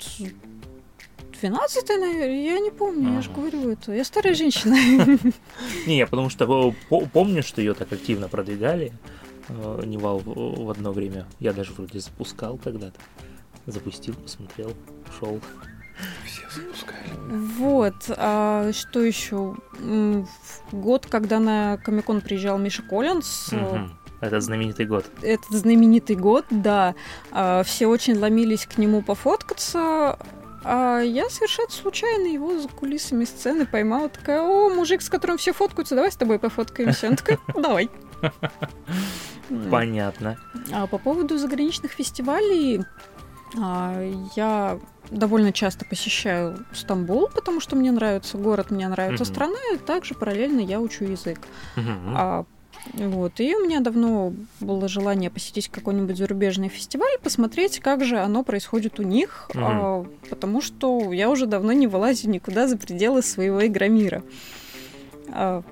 12 1.41 1.89
наверное, 1.89 2.43
я 2.43 2.59
не 2.59 2.71
помню, 2.71 3.13
я 3.15 3.21
же 3.21 3.29
Ага. 3.31 3.41
говорю 3.41 3.69
это. 3.69 3.91
Я 3.93 4.03
старая 4.03 4.33
женщина. 4.33 4.75
Не, 5.87 5.97
я 5.97 6.07
потому 6.07 6.29
что 6.29 6.73
по- 6.89 7.01
помню, 7.05 7.43
что 7.43 7.61
ее 7.61 7.73
так 7.73 7.91
активно 7.91 8.29
продвигали. 8.29 8.93
э, 9.49 9.81
Невал 9.85 10.19
в 10.19 10.63
в 10.65 10.69
одно 10.69 10.91
время. 10.91 11.25
Я 11.39 11.53
даже 11.53 11.73
вроде 11.73 11.99
запускал 11.99 12.57
когда-то. 12.57 12.99
Запустил, 13.65 14.13
посмотрел, 14.15 14.73
ушел. 15.09 15.39
Все 16.25 16.41
запускали. 16.61 17.03
Вот, 17.57 17.95
а 18.09 18.71
что 18.73 19.01
еще? 19.01 19.55
Год, 20.71 21.05
когда 21.09 21.39
на 21.39 21.77
Комикон 21.77 22.21
приезжал 22.21 22.57
Миша 22.57 22.81
Коллинз, 22.83 23.49
Это 24.21 24.39
знаменитый 24.39 24.85
год. 24.85 25.05
этот 25.21 25.49
знаменитый 25.51 26.15
год, 26.15 26.45
да, 26.49 26.95
а, 27.31 27.63
все 27.63 27.87
очень 27.87 28.17
ломились 28.17 28.65
к 28.65 28.77
нему 28.77 29.01
пофоткаться, 29.01 30.17
а 30.63 30.99
я 31.01 31.29
совершенно 31.29 31.69
случайно 31.69 32.27
его 32.27 32.57
за 32.57 32.69
кулисами 32.69 33.25
сцены 33.25 33.65
поймала, 33.65 34.07
такая, 34.07 34.41
о, 34.41 34.69
мужик, 34.69 35.01
с 35.01 35.09
которым 35.09 35.37
все 35.37 35.51
фоткаются, 35.51 35.95
давай 35.95 36.09
с 36.11 36.15
тобой 36.15 36.39
пофоткаемся. 36.39 37.09
Он 37.09 37.15
такой, 37.17 37.37
давай. 37.53 37.89
М. 39.49 39.69
Понятно. 39.69 40.37
А 40.71 40.87
по 40.87 40.97
поводу 40.97 41.37
заграничных 41.37 41.91
фестивалей, 41.91 42.85
я 43.55 44.79
довольно 45.11 45.51
часто 45.51 45.85
посещаю 45.85 46.65
Стамбул, 46.73 47.29
потому 47.33 47.59
что 47.59 47.75
мне 47.75 47.91
нравится 47.91 48.37
город, 48.37 48.71
мне 48.71 48.87
нравится 48.87 49.23
Мгм. 49.23 49.33
страна, 49.33 49.59
и 49.73 49.77
также 49.77 50.15
параллельно 50.15 50.59
я 50.59 50.79
учу 50.79 51.05
язык. 51.05 51.39
Мгм. 51.75 52.13
А, 52.15 52.45
вот, 52.93 53.39
и 53.39 53.55
у 53.55 53.63
меня 53.63 53.79
давно 53.79 54.33
было 54.59 54.87
желание 54.87 55.29
посетить 55.29 55.69
какой-нибудь 55.69 56.17
зарубежный 56.17 56.67
фестиваль, 56.69 57.17
посмотреть, 57.21 57.79
как 57.79 58.03
же 58.03 58.19
оно 58.19 58.43
происходит 58.43 58.99
у 58.99 59.03
них, 59.03 59.49
Мгм. 59.53 59.63
а, 59.63 60.05
потому 60.29 60.61
что 60.61 61.13
я 61.13 61.29
уже 61.29 61.45
давно 61.45 61.71
не 61.73 61.87
вылазю 61.87 62.29
никуда 62.29 62.67
за 62.67 62.77
пределы 62.77 63.21
своего 63.21 63.65
игромира. 63.65 64.23
А, 65.31 65.63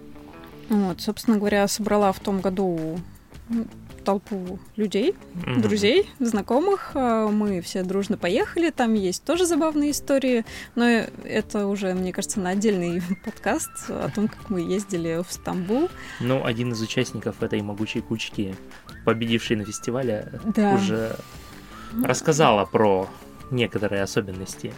вот, 0.69 1.01
собственно 1.01 1.37
говоря, 1.37 1.67
собрала 1.67 2.11
в 2.13 2.19
том 2.19 2.39
году 2.39 2.99
м, 3.49 3.67
толпу 4.03 4.59
людей, 4.75 5.15
Мгм. 5.33 5.61
друзей, 5.61 6.09
знакомых. 6.19 6.91
А, 6.95 7.27
Мы 7.29 7.61
все 7.61 7.83
дружно 7.83 8.17
поехали. 8.17 8.69
Там 8.69 8.93
есть 8.93 9.23
тоже 9.23 9.45
забавные 9.45 9.91
истории. 9.91 10.45
Но 10.75 10.85
это 11.23 11.67
уже, 11.67 11.93
мне 11.93 12.11
кажется, 12.13 12.39
на 12.39 12.49
отдельный 12.51 13.01
подкаст 13.25 13.69
о 13.89 14.09
том, 14.09 14.27
как 14.27 14.49
мы 14.49 14.61
ездили 14.61 15.23
в 15.27 15.31
Стамбул. 15.31 15.89
Ну, 16.19 16.45
один 16.45 16.71
из 16.71 16.81
участников 16.81 17.41
этой 17.43 17.61
могучей 17.61 18.01
кучки, 18.01 18.55
победивший 19.05 19.55
на 19.57 19.65
фестивале, 19.65 20.39
Да. 20.55 20.73
уже 20.75 21.15
рассказала 22.03 22.65
про 22.65 23.07
некоторые 23.51 24.03
особенности. 24.03 24.73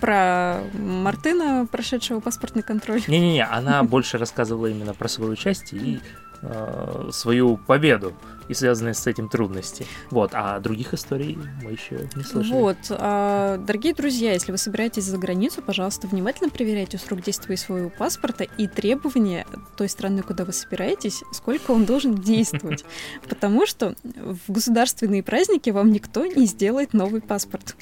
Про 0.00 0.62
Мартына, 0.74 1.66
прошедшего 1.70 2.18
паспортный 2.20 2.62
контроль. 2.64 3.02
Не-не-не, 3.06 3.44
она 3.44 3.82
больше 3.84 4.18
рассказывала 4.18 4.66
именно 4.66 4.94
про 4.94 5.08
свое 5.08 5.30
участие 5.30 5.80
и 5.80 6.00
э, 6.42 7.08
свою 7.12 7.56
победу 7.56 8.12
и 8.48 8.54
связанные 8.54 8.94
с 8.94 9.06
этим 9.06 9.28
трудности. 9.28 9.86
Вот, 10.10 10.30
а 10.34 10.58
других 10.60 10.94
историй 10.94 11.38
мы 11.62 11.72
еще 11.72 12.08
не 12.14 12.22
слышали. 12.22 12.52
Вот, 12.52 12.76
а, 12.90 13.58
дорогие 13.58 13.94
друзья, 13.94 14.32
если 14.32 14.52
вы 14.52 14.58
собираетесь 14.58 15.04
за 15.04 15.18
границу, 15.18 15.62
пожалуйста, 15.62 16.06
внимательно 16.06 16.50
проверяйте 16.50 16.98
срок 16.98 17.22
действия 17.22 17.56
своего 17.56 17.90
паспорта 17.90 18.44
и 18.44 18.66
требования 18.66 19.46
той 19.76 19.88
страны, 19.88 20.22
куда 20.22 20.44
вы 20.44 20.52
собираетесь, 20.52 21.22
сколько 21.32 21.70
он 21.70 21.84
должен 21.84 22.14
действовать. 22.14 22.84
Потому 23.28 23.66
что 23.66 23.94
в 24.02 24.52
государственные 24.52 25.22
праздники 25.22 25.70
вам 25.70 25.92
никто 25.92 26.26
не 26.26 26.46
сделает 26.46 26.92
новый 26.92 27.20
паспорт. 27.20 27.76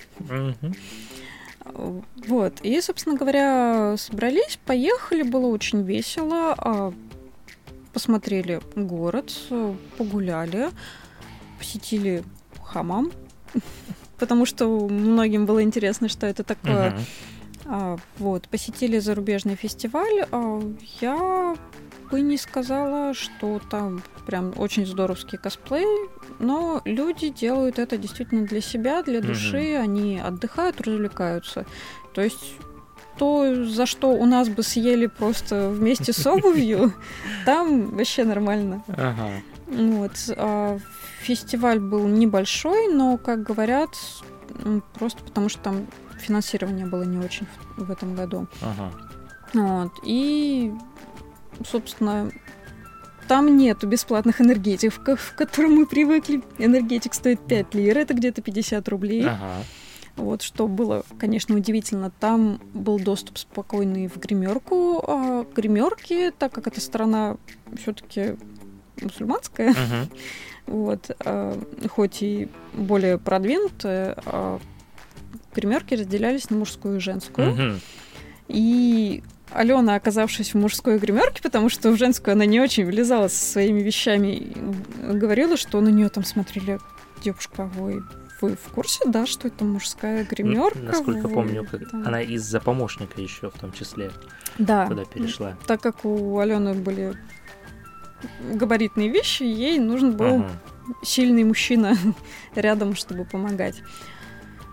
Вот. 2.26 2.60
И, 2.62 2.80
собственно 2.80 3.16
говоря, 3.16 3.96
собрались, 3.96 4.58
поехали, 4.64 5.22
было 5.22 5.46
очень 5.46 5.82
весело. 5.82 6.92
Посмотрели 7.92 8.60
город, 8.76 9.32
погуляли, 9.98 10.70
посетили 11.58 12.22
хамам, 12.62 13.10
потому 14.18 14.46
что 14.46 14.88
многим 14.88 15.46
было 15.46 15.62
интересно, 15.62 16.08
что 16.08 16.26
это 16.26 16.44
такое. 16.44 16.98
А, 17.66 17.98
вот, 18.18 18.48
посетили 18.48 18.98
зарубежный 18.98 19.54
фестиваль. 19.54 20.26
А, 20.32 20.60
я 21.00 21.56
бы 22.10 22.20
не 22.20 22.36
сказала, 22.36 23.14
что 23.14 23.60
там 23.70 24.02
прям 24.26 24.52
очень 24.56 24.86
здоровский 24.86 25.38
косплей, 25.38 26.08
но 26.38 26.82
люди 26.84 27.28
делают 27.28 27.78
это 27.78 27.96
действительно 27.96 28.46
для 28.46 28.60
себя, 28.60 29.02
для 29.02 29.20
души, 29.20 29.76
они 29.76 30.18
отдыхают, 30.18 30.80
развлекаются. 30.80 31.66
То 32.14 32.22
есть 32.22 32.54
то, 33.20 33.66
за 33.66 33.84
что 33.84 34.12
у 34.12 34.24
нас 34.24 34.48
бы 34.48 34.62
съели 34.62 35.06
просто 35.06 35.68
вместе 35.68 36.14
с 36.14 36.26
обувью, 36.26 36.94
там 37.44 37.90
вообще 37.90 38.24
нормально. 38.24 38.82
Ага. 38.88 39.28
Вот. 39.66 40.12
а, 40.38 40.78
Фестиваль 41.20 41.80
был 41.80 42.08
небольшой, 42.08 42.88
но, 42.88 43.18
как 43.18 43.42
говорят, 43.42 43.90
просто 44.94 45.22
потому 45.22 45.50
что 45.50 45.60
там 45.60 45.86
финансирование 46.18 46.86
было 46.86 47.02
не 47.02 47.18
очень 47.18 47.46
в, 47.76 47.84
в 47.84 47.90
этом 47.90 48.14
году. 48.14 48.46
Ага. 48.62 48.90
Вот. 49.52 49.92
И, 50.02 50.72
собственно, 51.70 52.30
там 53.28 53.54
нету 53.58 53.86
бесплатных 53.86 54.40
энергетиков, 54.40 55.32
к 55.34 55.36
которым 55.36 55.74
мы 55.74 55.84
привыкли. 55.84 56.42
Энергетик 56.56 57.12
стоит 57.12 57.46
5 57.46 57.74
лир, 57.74 57.98
это 57.98 58.14
где-то 58.14 58.40
50 58.40 58.88
рублей. 58.88 59.26
Ага. 59.26 59.62
Вот, 60.20 60.42
что 60.42 60.68
было, 60.68 61.02
конечно, 61.18 61.56
удивительно. 61.56 62.10
Там 62.20 62.60
был 62.74 62.98
доступ 62.98 63.38
спокойный 63.38 64.06
в 64.06 64.18
гримерку. 64.18 65.02
А 65.06 65.46
гримерки, 65.54 66.30
так 66.38 66.52
как 66.52 66.66
эта 66.66 66.80
страна 66.80 67.38
все-таки 67.80 68.36
мусульманская, 69.00 69.70
Мгм. 69.70 70.10
вот, 70.66 71.10
а, 71.24 71.58
хоть 71.88 72.22
и 72.22 72.48
более 72.74 73.16
продвинутая, 73.16 74.14
а, 74.26 74.60
гримерки 75.54 75.94
разделялись 75.94 76.50
на 76.50 76.56
мужскую 76.58 76.96
и 76.98 77.00
женскую. 77.00 77.52
Мгм. 77.52 77.80
И 78.48 79.22
Алена, 79.52 79.94
оказавшись 79.94 80.52
в 80.52 80.58
мужской 80.58 80.98
гримерке, 80.98 81.42
потому 81.42 81.70
что 81.70 81.90
в 81.90 81.96
женскую 81.96 82.32
она 82.34 82.44
не 82.44 82.60
очень 82.60 82.84
влезала 82.84 83.28
со 83.28 83.42
своими 83.52 83.80
вещами, 83.80 84.52
говорила, 85.02 85.56
что 85.56 85.80
на 85.80 85.88
нее 85.88 86.10
там 86.10 86.24
смотрели 86.24 86.78
девушка, 87.24 87.64
вы, 87.64 88.02
вы 88.40 88.56
в 88.56 88.72
курсе, 88.72 89.04
да, 89.06 89.26
что 89.26 89.48
это 89.48 89.64
мужская 89.64 90.24
гримерка? 90.24 90.78
Насколько 90.78 91.28
вы, 91.28 91.34
помню, 91.34 91.66
да. 91.72 91.86
она 91.92 92.22
из-за 92.22 92.60
помощника 92.60 93.20
еще 93.20 93.50
в 93.50 93.58
том 93.58 93.72
числе 93.72 94.10
да. 94.58 94.86
туда 94.86 95.04
перешла. 95.04 95.56
Так 95.66 95.80
как 95.80 96.04
у 96.04 96.38
Алены 96.38 96.74
были 96.74 97.16
габаритные 98.52 99.08
вещи, 99.08 99.42
ей 99.42 99.78
нужен 99.78 100.16
был 100.16 100.40
ага. 100.40 100.50
сильный 101.02 101.44
мужчина 101.44 101.96
рядом, 102.54 102.94
чтобы 102.94 103.24
помогать. 103.24 103.82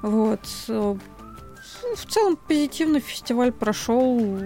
Вот. 0.02 0.42
В 0.68 2.06
целом 2.10 2.38
позитивно 2.38 3.00
фестиваль 3.00 3.52
прошел. 3.52 4.40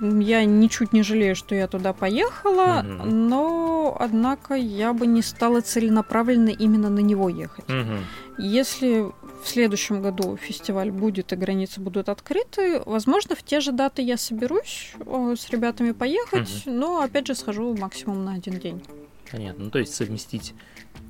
Я 0.00 0.44
ничуть 0.44 0.92
не 0.92 1.02
жалею, 1.02 1.34
что 1.34 1.54
я 1.54 1.68
туда 1.68 1.94
поехала, 1.94 2.82
mm 2.82 3.06
но, 3.06 3.96
однако, 3.98 4.54
я 4.54 4.92
бы 4.92 5.06
не 5.06 5.22
стала 5.22 5.62
целенаправленно 5.62 6.50
именно 6.50 6.90
на 6.90 7.00
него 7.00 7.28
ехать. 7.30 7.64
mm 7.66 7.98
Если 8.38 9.00
в 9.42 9.46
следующем 9.46 10.02
году 10.02 10.36
фестиваль 10.36 10.90
будет 10.90 11.32
и 11.32 11.36
границы 11.36 11.80
будут 11.80 12.08
открыты, 12.08 12.82
возможно, 12.84 13.34
в 13.34 13.42
те 13.42 13.60
же 13.60 13.72
даты 13.72 14.02
я 14.02 14.16
соберусь 14.16 14.92
с 15.00 15.48
ребятами 15.50 15.92
поехать, 15.92 16.48
mm 16.48 16.72
но, 16.72 17.00
опять 17.00 17.26
же, 17.26 17.34
схожу 17.34 17.74
максимум 17.74 18.24
на 18.24 18.34
один 18.34 18.58
день. 18.58 18.82
Понятно. 19.30 19.64
Ну, 19.64 19.70
то 19.70 19.78
есть 19.78 19.94
совместить 19.94 20.54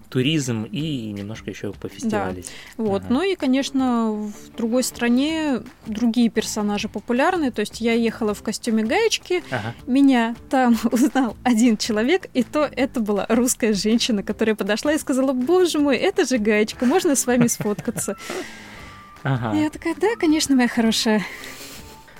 туризм 0.08 0.64
и 0.64 1.12
немножко 1.12 1.50
еще 1.50 1.72
пофестивалить. 1.72 2.50
Да. 2.76 2.84
Вот. 2.84 3.02
Ага. 3.02 3.14
Ну 3.14 3.22
и, 3.22 3.34
конечно, 3.36 4.12
в 4.12 4.56
другой 4.56 4.82
стране 4.82 5.62
другие 5.86 6.28
персонажи 6.30 6.88
популярны. 6.88 7.50
То 7.50 7.60
есть 7.60 7.80
я 7.80 7.92
ехала 7.92 8.34
в 8.34 8.42
костюме 8.42 8.84
гаечки, 8.84 9.42
ага. 9.50 9.74
меня 9.86 10.36
там 10.50 10.76
узнал 10.92 11.36
один 11.42 11.76
человек, 11.76 12.28
и 12.34 12.42
то 12.42 12.68
это 12.70 13.00
была 13.00 13.26
русская 13.28 13.72
женщина, 13.72 14.22
которая 14.22 14.54
подошла 14.54 14.92
и 14.92 14.98
сказала, 14.98 15.32
боже 15.32 15.78
мой, 15.78 15.96
это 15.96 16.24
же 16.24 16.38
гаечка, 16.38 16.86
можно 16.86 17.16
с 17.16 17.26
вами 17.26 17.46
сфоткаться? 17.46 18.16
Ага. 19.22 19.58
Я 19.58 19.70
такая, 19.70 19.94
да, 19.94 20.14
конечно, 20.18 20.54
моя 20.54 20.68
хорошая. 20.68 21.24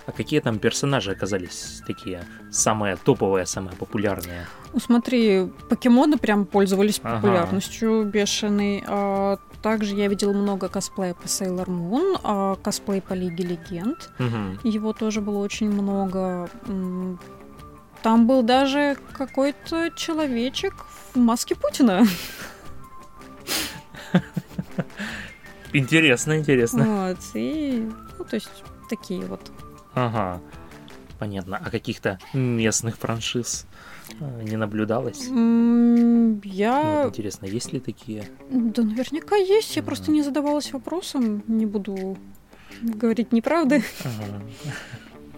А 0.07 0.13
какие 0.13 0.41
там 0.41 0.59
персонажи 0.61 1.11
оказались 1.11 1.83
такие 1.85 2.25
самые 2.51 2.97
топовые, 2.97 3.45
самые 3.45 3.77
популярные? 3.77 4.47
Ну, 4.73 4.79
смотри, 4.79 5.51
покемоны 5.69 6.17
прям 6.17 6.47
пользовались 6.47 7.01
ага. 7.03 7.17
популярностью 7.17 8.05
бешеной. 8.05 8.85
А, 8.87 9.39
также 9.63 9.97
я 9.97 10.07
видела 10.07 10.33
много 10.33 10.69
косплея 10.69 11.15
по 11.15 11.25
Sailor 11.25 11.67
Moon, 11.67 12.21
а, 12.23 12.55
косплей 12.63 13.03
по 13.03 13.15
Лиге 13.15 13.45
Легенд. 13.45 14.11
Угу. 14.21 14.69
Его 14.69 14.93
тоже 14.93 15.21
было 15.21 15.39
очень 15.39 15.71
много. 15.71 16.49
Там 18.03 18.29
был 18.29 18.45
даже 18.45 18.97
какой-то 19.13 19.91
человечек 19.97 20.75
в 21.15 21.19
маске 21.19 21.57
Путина. 21.57 22.07
Интересно, 25.73 26.39
интересно. 26.39 27.09
Вот, 27.09 27.19
и, 27.35 27.91
ну, 28.19 28.25
то 28.25 28.37
есть, 28.37 28.63
такие 28.89 29.27
вот 29.27 29.41
Ага, 29.97 30.43
понятно. 31.19 31.57
А 31.57 31.71
каких-то 31.71 32.19
местных 32.35 32.99
франшиз 32.99 33.67
э, 34.21 34.43
не 34.43 34.57
наблюдалось? 34.57 35.25
Я... 36.45 37.03
Ну, 37.03 37.09
интересно, 37.09 37.47
есть 37.47 37.73
ли 37.73 37.81
такие? 37.81 38.25
Да, 38.51 38.83
наверняка 38.83 39.37
есть. 39.37 39.75
Я 39.75 39.83
просто 39.83 40.11
не 40.11 40.23
задавалась 40.23 40.71
вопросом. 40.73 41.43
Не 41.49 41.65
буду 41.65 42.19
говорить 42.83 43.33
неправды. 43.33 43.83
Ага. 44.05 44.43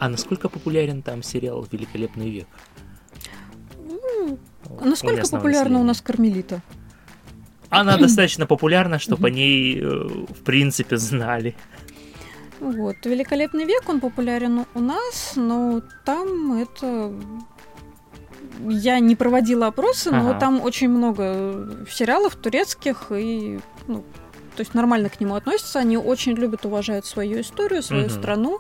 А 0.00 0.08
насколько 0.08 0.48
популярен 0.48 1.02
там 1.02 1.22
сериал 1.22 1.64
«Великолепный 1.70 2.28
век»? 2.28 2.48
Ну, 3.78 4.38
насколько 4.80 5.28
популярна 5.28 5.78
у 5.78 5.84
нас 5.84 6.00
Кармелита? 6.00 6.62
Она 7.70 7.96
достаточно 7.98 8.46
популярна, 8.46 8.98
чтобы 8.98 9.28
о 9.28 9.30
ней, 9.30 9.78
э, 9.80 9.84
в 9.84 10.42
принципе, 10.42 10.96
знали. 10.96 11.54
Вот. 12.60 12.96
Великолепный 13.04 13.64
век, 13.64 13.88
он 13.88 14.00
популярен 14.00 14.66
у 14.74 14.80
нас, 14.80 15.32
но 15.36 15.82
там 16.04 16.54
это... 16.54 17.12
Я 18.60 18.98
не 18.98 19.14
проводила 19.14 19.68
опросы, 19.68 20.08
ага. 20.08 20.20
но 20.20 20.38
там 20.38 20.60
очень 20.60 20.88
много 20.88 21.86
сериалов 21.88 22.34
турецких, 22.34 23.12
и 23.12 23.60
ну, 23.86 24.02
то 24.56 24.62
есть 24.62 24.74
нормально 24.74 25.08
к 25.08 25.20
нему 25.20 25.36
относятся. 25.36 25.78
Они 25.78 25.96
очень 25.96 26.32
любят, 26.32 26.66
уважают 26.66 27.06
свою 27.06 27.40
историю, 27.40 27.82
свою 27.82 28.06
угу. 28.06 28.10
страну. 28.12 28.58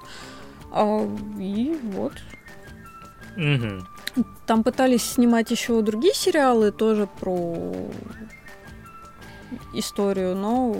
А, 0.70 1.04
и 1.40 1.76
вот. 1.82 2.12
Угу. 3.36 4.24
Там 4.46 4.62
пытались 4.62 5.02
снимать 5.02 5.50
еще 5.50 5.80
другие 5.82 6.14
сериалы 6.14 6.70
тоже 6.70 7.08
про 7.20 7.74
историю, 9.72 10.34
но 10.36 10.76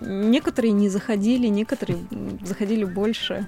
некоторые 0.00 0.72
не 0.72 0.88
заходили, 0.88 1.46
некоторые 1.46 1.98
заходили 2.42 2.84
больше. 2.84 3.46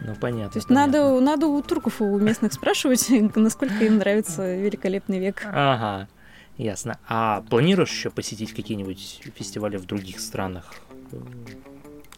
Ну, 0.00 0.14
понятно. 0.14 0.50
То 0.50 0.58
есть 0.58 0.68
понятно. 0.68 0.92
Надо, 0.92 1.20
надо 1.20 1.46
у 1.46 1.60
турков, 1.62 2.00
у 2.00 2.18
местных 2.18 2.52
спрашивать, 2.52 3.06
насколько 3.34 3.84
им 3.84 3.98
нравится 3.98 4.56
великолепный 4.56 5.18
век. 5.18 5.42
Ага, 5.44 6.08
ясно. 6.56 6.98
А 7.08 7.42
планируешь 7.50 7.90
еще 7.90 8.10
посетить 8.10 8.54
какие-нибудь 8.54 9.22
фестивали 9.34 9.76
в 9.76 9.86
других 9.86 10.20
странах? 10.20 10.74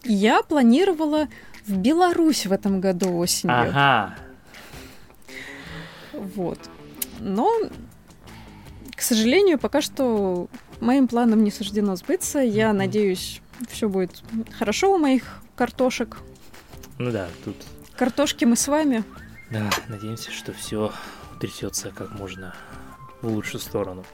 Я 0.05 0.43
планировала 0.43 1.29
в 1.67 1.77
Беларусь 1.77 2.47
в 2.47 2.53
этом 2.53 2.81
году 2.81 3.17
осенью. 3.17 3.71
Ага. 3.71 4.17
Вот. 6.13 6.59
Но, 7.21 7.51
к 8.95 9.01
сожалению, 9.01 9.59
пока 9.59 9.81
что 9.81 10.49
Моим 10.83 11.07
планам 11.07 11.45
не 11.45 11.53
суждено 11.53 11.95
сбыться. 11.95 12.41
Я 12.41 12.73
надеюсь, 12.73 13.41
все 13.69 13.89
будет 13.89 14.21
хорошо 14.59 14.93
у 14.93 14.99
моих 14.99 15.41
картошек. 15.55 16.19
Ну 16.99 17.13
да, 17.13 17.29
тут... 17.45 17.55
Картошки 17.97 18.45
мы 18.45 18.57
с 18.57 18.67
вами. 18.67 19.05
Да, 19.53 19.71
надеемся, 19.87 20.33
что 20.33 20.53
все 20.53 20.93
утрясется 21.37 21.93
как 21.95 22.19
можно 22.19 22.57
в 23.21 23.29
лучшую 23.29 23.61
сторону. 23.61 24.05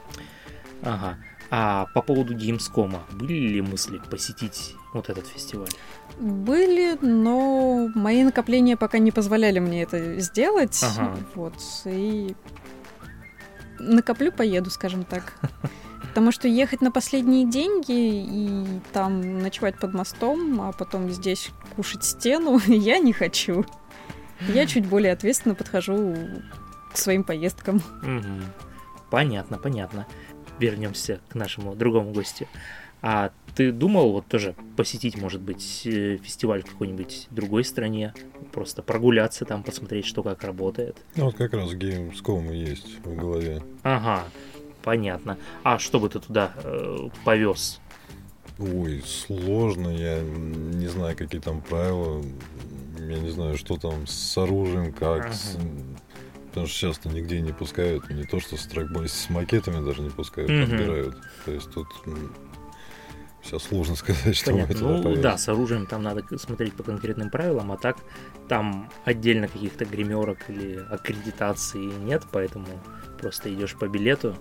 Ага. 0.83 1.17
А 1.49 1.87
по 1.95 2.03
поводу 2.03 2.35
Gamescom, 2.35 2.99
были 3.13 3.33
ли 3.33 3.61
мысли 3.63 3.99
посетить 4.11 4.75
вот 4.93 5.09
этот 5.09 5.25
фестиваль? 5.25 5.71
Были, 6.19 6.99
но 7.01 7.89
мои 7.95 8.23
накопления 8.23 8.77
пока 8.77 8.99
не 8.99 9.11
позволяли 9.11 9.57
мне 9.57 9.81
это 9.81 10.19
сделать. 10.19 10.79
Ага. 10.83 11.17
Вот. 11.33 11.55
И 11.85 12.35
накоплю, 13.79 14.31
поеду, 14.31 14.69
скажем 14.69 15.03
так. 15.03 15.33
Потому 16.01 16.31
что 16.31 16.47
ехать 16.47 16.81
на 16.81 16.91
последние 16.91 17.45
деньги 17.45 17.85
и 17.89 18.79
там 18.93 19.39
ночевать 19.39 19.79
под 19.79 19.93
мостом, 19.93 20.61
а 20.61 20.71
потом 20.71 21.09
здесь 21.09 21.51
кушать 21.75 22.03
стену, 22.03 22.59
я 22.67 22.99
не 22.99 23.13
хочу. 23.13 23.65
Я 24.47 24.65
чуть 24.65 24.85
более 24.85 25.11
ответственно 25.11 25.55
подхожу 25.55 26.15
к 26.93 26.97
своим 26.97 27.23
поездкам. 27.23 27.77
Угу. 28.01 28.43
Понятно, 29.11 29.57
понятно. 29.57 30.07
Вернемся 30.59 31.19
к 31.29 31.35
нашему 31.35 31.75
другому 31.75 32.11
гостю. 32.11 32.47
А 33.01 33.31
ты 33.55 33.71
думал 33.71 34.11
вот 34.11 34.27
тоже 34.27 34.55
посетить, 34.75 35.17
может 35.17 35.41
быть, 35.41 35.83
э, 35.85 36.17
фестиваль 36.17 36.63
в 36.63 36.65
какой-нибудь 36.65 37.27
другой 37.31 37.63
стране, 37.63 38.13
просто 38.51 38.81
прогуляться 38.81 39.45
там, 39.45 39.63
посмотреть, 39.63 40.05
что 40.05 40.21
как 40.21 40.43
работает? 40.43 40.97
Ну 41.15 41.25
вот 41.25 41.35
как 41.35 41.53
раз 41.53 41.71
Gamescom 41.73 42.53
есть 42.53 42.99
в 43.05 43.15
голове. 43.15 43.61
Ага, 43.83 44.25
Понятно. 44.89 45.37
А 45.61 45.77
что 45.77 45.99
бы 45.99 46.09
ты 46.09 46.19
туда 46.19 46.51
э, 46.63 47.09
повез? 47.23 47.79
Ой, 48.57 49.03
сложно, 49.05 49.89
я 49.89 50.19
не 50.19 50.87
знаю, 50.87 51.15
какие 51.15 51.39
там 51.39 51.61
правила, 51.61 52.25
я 52.97 53.19
не 53.19 53.29
знаю, 53.29 53.55
что 53.59 53.77
там 53.77 54.07
с 54.07 54.35
оружием, 54.35 54.91
как, 54.91 55.25
ага. 55.25 55.31
с... 55.33 55.59
потому 56.47 56.65
что 56.65 56.75
часто 56.75 57.09
нигде 57.09 57.39
не 57.39 57.53
пускают, 57.53 58.09
не 58.09 58.23
то 58.23 58.39
что 58.39 58.57
с 58.57 58.65
трекбой, 58.65 59.09
с 59.09 59.29
макетами 59.29 59.85
даже 59.85 60.01
не 60.01 60.09
пускают, 60.09 60.49
угу. 60.49 60.61
подбирают. 60.61 61.17
То 61.45 61.51
есть 61.51 61.71
тут 61.71 61.87
все 63.41 63.59
сложно 63.59 63.95
сказать, 63.95 64.35
что 64.35 64.51
Понятно. 64.51 64.75
Ну 64.79 65.03
повез. 65.03 65.19
да, 65.19 65.37
с 65.37 65.47
оружием 65.49 65.85
там 65.85 66.03
надо 66.03 66.23
смотреть 66.37 66.73
по 66.73 66.83
конкретным 66.83 67.29
правилам, 67.29 67.71
а 67.71 67.77
так 67.77 67.97
там 68.47 68.89
отдельно 69.05 69.47
каких-то 69.47 69.85
гримерок 69.85 70.49
или 70.49 70.83
аккредитации 70.89 71.85
нет, 72.03 72.23
поэтому 72.31 72.67
просто 73.19 73.53
идешь 73.53 73.75
по 73.75 73.87
билету. 73.87 74.35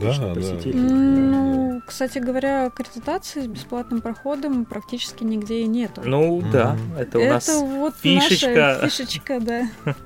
Да, 0.00 0.34
да. 0.34 0.40
Ну, 0.64 1.82
кстати 1.86 2.18
говоря, 2.18 2.66
аккредитации 2.66 3.42
с 3.42 3.46
бесплатным 3.46 4.00
проходом 4.00 4.64
практически 4.64 5.24
нигде 5.24 5.60
и 5.60 5.66
нету. 5.66 6.02
Ну 6.04 6.40
mm-hmm. 6.40 6.50
да, 6.50 6.76
это 6.98 7.18
у 7.18 7.24
нас 7.24 7.48
это 7.48 7.64
вот 7.64 7.96
фишечка. 7.96 8.78
Наша 8.82 8.88
фишечка, 8.88 9.40
да. 9.40 9.68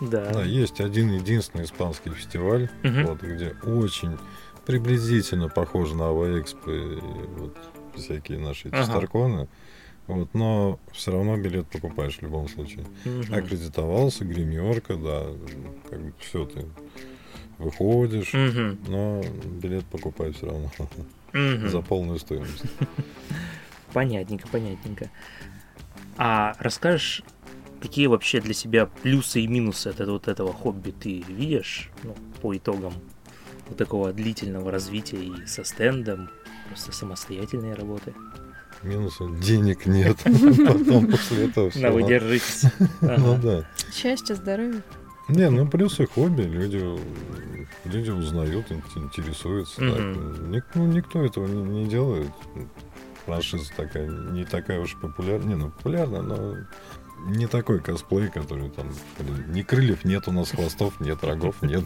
Да. 0.00 0.30
Да, 0.32 0.44
есть 0.44 0.80
один 0.80 1.10
единственный 1.10 1.64
испанский 1.64 2.10
фестиваль, 2.10 2.70
вот, 2.84 3.20
где 3.20 3.56
очень 3.64 4.16
приблизительно 4.68 5.48
похоже 5.48 5.96
на 5.96 6.08
Аваэкспо 6.10 6.70
и 6.70 7.00
вот 7.38 7.56
всякие 7.96 8.38
наши 8.38 8.68
эти 8.68 8.74
ага. 8.74 8.84
Старконы. 8.84 9.48
Вот, 10.06 10.34
но 10.34 10.78
все 10.92 11.10
равно 11.10 11.38
билет 11.38 11.66
покупаешь 11.68 12.18
в 12.18 12.22
любом 12.22 12.48
случае. 12.48 12.84
Мгм. 13.06 13.34
Аккредитовался, 13.34 14.26
гримерка, 14.26 14.96
да, 14.96 15.24
как 15.88 16.00
бы 16.00 16.12
все 16.18 16.44
ты 16.44 16.66
выходишь, 17.56 18.34
Мгм. 18.34 18.78
но 18.88 19.22
билет 19.62 19.86
покупай 19.86 20.32
все 20.32 20.46
равно 20.46 20.70
за 21.66 21.80
полную 21.80 22.18
стоимость. 22.18 22.64
Понятненько, 23.94 24.48
понятненько. 24.48 25.10
А 26.18 26.54
расскажешь, 26.58 27.22
какие 27.80 28.06
вообще 28.06 28.42
для 28.42 28.52
себя 28.52 28.84
плюсы 28.84 29.40
и 29.40 29.46
минусы 29.46 29.88
от 29.88 30.00
этого, 30.00 30.12
вот 30.14 30.28
этого 30.28 30.52
хобби 30.52 30.90
ты 30.90 31.22
видишь 31.26 31.90
ну, 32.02 32.14
по 32.42 32.54
итогам 32.54 32.92
вот 33.68 33.76
такого 33.78 34.12
длительного 34.12 34.70
развития 34.70 35.18
и 35.22 35.46
со 35.46 35.64
стендом, 35.64 36.30
просто 36.68 36.92
самостоятельной 36.92 37.74
работы? 37.74 38.14
Минусов 38.82 39.38
денег 39.40 39.86
нет. 39.86 40.16
Потом 40.24 41.08
после 41.08 41.46
этого 41.46 41.70
все. 41.70 41.80
На 41.80 41.90
вы 41.90 42.04
держитесь. 42.04 42.64
Ну 43.00 43.36
да. 43.42 43.64
Счастье, 43.92 44.36
здоровье. 44.36 44.82
Не, 45.28 45.50
ну 45.50 45.68
плюсы 45.68 46.06
хобби, 46.06 46.42
люди, 46.42 46.82
люди 47.84 48.10
узнают, 48.10 48.70
ин- 48.70 48.82
интересуются. 48.96 49.82
Ник- 49.82 50.64
ну, 50.74 50.86
никто 50.86 51.22
этого 51.22 51.46
не, 51.46 51.62
не 51.82 51.86
делает. 51.86 52.30
Франшиза 53.26 53.70
такая, 53.76 54.06
не 54.08 54.44
такая 54.46 54.80
уж 54.80 54.96
популярная. 54.98 55.48
Не, 55.48 55.54
ну 55.56 55.70
популярная, 55.70 56.22
но 56.22 56.56
не 57.26 57.46
такой 57.46 57.80
косплей, 57.80 58.28
который 58.28 58.70
там, 58.70 58.88
ни 59.48 59.62
крыльев 59.62 60.04
нет 60.04 60.28
у 60.28 60.32
нас, 60.32 60.50
хвостов 60.50 61.00
нет, 61.00 61.22
рогов 61.24 61.56
нет. 61.62 61.84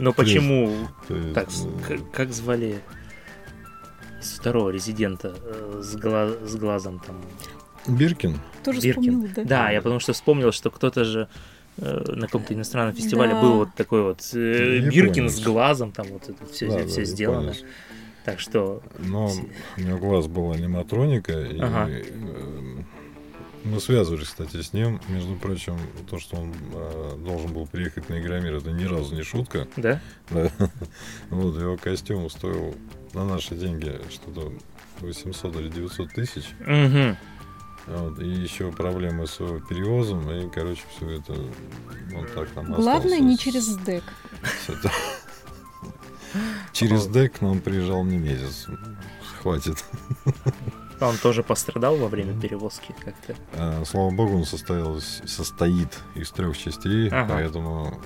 Но 0.00 0.12
почему 0.12 0.72
так, 1.34 1.48
к- 1.48 2.10
как 2.12 2.32
звали 2.32 2.80
из 4.20 4.32
второго 4.38 4.70
резидента 4.70 5.34
э, 5.42 5.80
с, 5.82 5.96
гла- 5.96 6.36
с 6.46 6.56
глазом 6.56 7.00
там? 7.00 7.16
Биркин. 7.86 8.40
Тоже 8.64 8.80
Биркин. 8.80 9.02
вспомнил, 9.02 9.28
да? 9.36 9.44
Да, 9.44 9.70
я 9.70 9.80
потому 9.82 10.00
что 10.00 10.12
вспомнил, 10.14 10.52
что 10.52 10.70
кто-то 10.70 11.04
же 11.04 11.28
э, 11.76 12.04
на 12.12 12.26
каком-то 12.26 12.54
иностранном 12.54 12.94
фестивале 12.94 13.32
Да. 13.32 13.42
был 13.42 13.52
вот 13.58 13.68
такой 13.76 14.02
вот 14.02 14.20
э. 14.34 14.80
Биркин 14.90 15.28
с 15.28 15.40
глазом, 15.40 15.92
там 15.92 16.06
вот 16.08 16.28
это 16.28 16.46
все, 16.52 16.68
Да, 16.68 16.86
все 16.86 17.00
да, 17.00 17.04
сделано. 17.04 17.54
Так 18.24 18.40
что 18.40 18.80
Но 18.98 19.30
у 19.76 19.80
него 19.82 19.98
глаз 19.98 20.26
был 20.28 20.52
аниматроника, 20.52 21.32
и 21.42 21.58
э, 21.60 22.02
мы 23.64 23.80
связывались, 23.80 24.26
кстати, 24.28 24.60
с 24.62 24.72
ним. 24.72 25.00
Между 25.08 25.34
прочим, 25.36 25.76
то, 26.08 26.18
что 26.18 26.36
он 26.36 26.52
э, 26.72 27.16
должен 27.24 27.52
был 27.52 27.66
приехать 27.66 28.08
на 28.08 28.20
Игромир, 28.20 28.54
это 28.56 28.70
ни 28.70 28.84
разу 28.84 29.14
не 29.14 29.22
шутка. 29.22 29.66
Да? 29.76 30.00
Да. 30.30 30.50
Вот, 31.30 31.58
его 31.58 31.76
костюм 31.76 32.28
стоил 32.30 32.74
на 33.14 33.24
наши 33.24 33.54
деньги 33.56 33.98
что-то 34.10 34.52
800 35.00 35.56
или 35.56 35.68
900 35.68 36.12
тысяч. 36.12 36.44
Мгм. 36.60 37.16
Вот, 37.86 38.18
и 38.20 38.28
еще 38.28 38.72
проблемы 38.72 39.26
с 39.26 39.38
его 39.40 39.60
перевозом, 39.60 40.30
и, 40.30 40.48
короче, 40.50 40.82
все 40.96 41.10
это 41.18 41.32
он 41.34 42.26
так 42.34 42.54
нам 42.56 42.72
Главное, 42.74 43.18
не 43.18 43.36
через 43.36 43.76
это- 43.76 44.02
Через 46.72 47.06
дек, 47.06 47.40
но 47.40 47.52
он 47.52 47.60
приезжал 47.60 48.04
не 48.04 48.16
месяц. 48.16 48.66
Хватит. 49.40 49.84
А 51.04 51.08
Он 51.08 51.16
тоже 51.18 51.42
пострадал 51.42 51.96
во 51.96 52.08
время 52.08 52.38
перевозки 52.40 52.94
как-то. 53.04 53.34
А, 53.52 53.84
Слава 53.84 54.10
богу, 54.10 54.36
он 54.36 54.44
состоял, 54.44 54.98
состоит 55.00 55.98
из 56.14 56.30
трех 56.30 56.56
частей, 56.56 57.08
Ага. 57.08 57.34
поэтому 57.34 58.00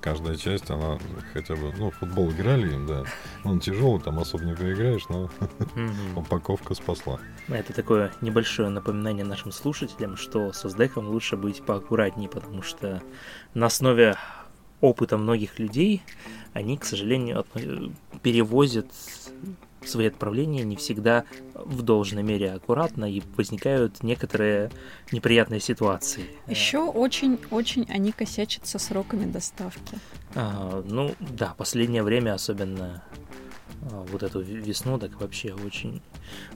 каждая 0.00 0.36
часть, 0.36 0.70
она 0.70 0.98
хотя 1.32 1.54
бы, 1.54 1.72
ну, 1.76 1.90
в 1.90 1.94
футбол 1.96 2.30
играли 2.30 2.72
им, 2.72 2.86
да. 2.86 3.04
Он 3.44 3.60
тяжелый, 3.60 4.00
там 4.00 4.18
особо 4.18 4.44
не 4.44 4.54
поиграешь, 4.54 5.08
но 5.08 5.30
упаковка 6.16 6.74
спасла. 6.74 7.20
Это 7.48 7.72
такое 7.72 8.12
небольшое 8.20 8.68
напоминание 8.68 9.24
нашим 9.24 9.52
слушателям, 9.52 10.16
что 10.16 10.52
со 10.52 10.68
сдеком 10.68 11.08
лучше 11.08 11.36
быть 11.36 11.62
поаккуратнее, 11.64 12.28
потому 12.28 12.62
что 12.62 13.02
на 13.54 13.66
основе 13.66 14.16
опыта 14.80 15.16
многих 15.18 15.58
людей 15.58 16.02
они, 16.52 16.76
к 16.78 16.84
сожалению, 16.84 17.44
перевозят 18.22 18.86
свои 19.86 20.06
отправления 20.08 20.64
не 20.64 20.76
всегда 20.76 21.24
в 21.54 21.82
должной 21.82 22.22
мере 22.22 22.52
аккуратно, 22.52 23.10
и 23.10 23.22
возникают 23.36 24.02
некоторые 24.02 24.70
неприятные 25.12 25.60
ситуации. 25.60 26.24
Еще 26.46 26.78
очень-очень 26.78 27.86
они 27.88 28.12
косячат 28.12 28.66
со 28.66 28.78
сроками 28.78 29.24
доставки. 29.30 29.98
А, 30.34 30.82
ну 30.86 31.14
да, 31.20 31.54
последнее 31.56 32.02
время, 32.02 32.34
особенно 32.34 33.02
а, 33.90 34.04
вот 34.10 34.22
эту 34.22 34.40
ве- 34.42 34.60
весну, 34.60 34.98
так 34.98 35.20
вообще 35.20 35.52
очень, 35.54 36.02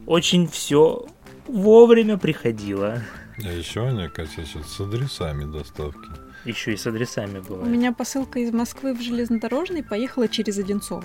очень 0.07 0.47
все 0.49 1.07
вовремя 1.47 2.17
приходило. 2.19 3.03
А 3.45 3.49
еще 3.53 3.87
они 3.87 4.09
косячат 4.09 4.67
с 4.67 4.81
адресами 4.81 5.45
доставки. 5.51 6.09
Еще 6.45 6.73
и 6.75 6.77
с 6.77 6.87
адресами 6.87 7.41
У 7.41 7.43
бывает. 7.43 7.69
меня 7.69 7.93
посылка 7.93 8.39
из 8.39 8.53
Москвы 8.53 8.95
в 8.95 9.03
железнодорожный 9.03 9.83
поехала 9.83 10.29
через 10.29 10.59
Одинцово. 10.59 11.05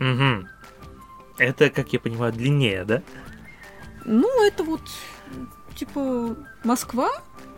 Мгм. 0.00 0.48
Это, 1.38 1.70
как 1.70 1.92
я 1.92 2.00
понимаю, 2.00 2.32
длиннее, 2.32 2.84
да? 2.84 3.02
Ну, 4.04 4.44
это 4.44 4.64
вот, 4.64 4.82
типа, 5.74 6.36
Москва, 6.64 7.10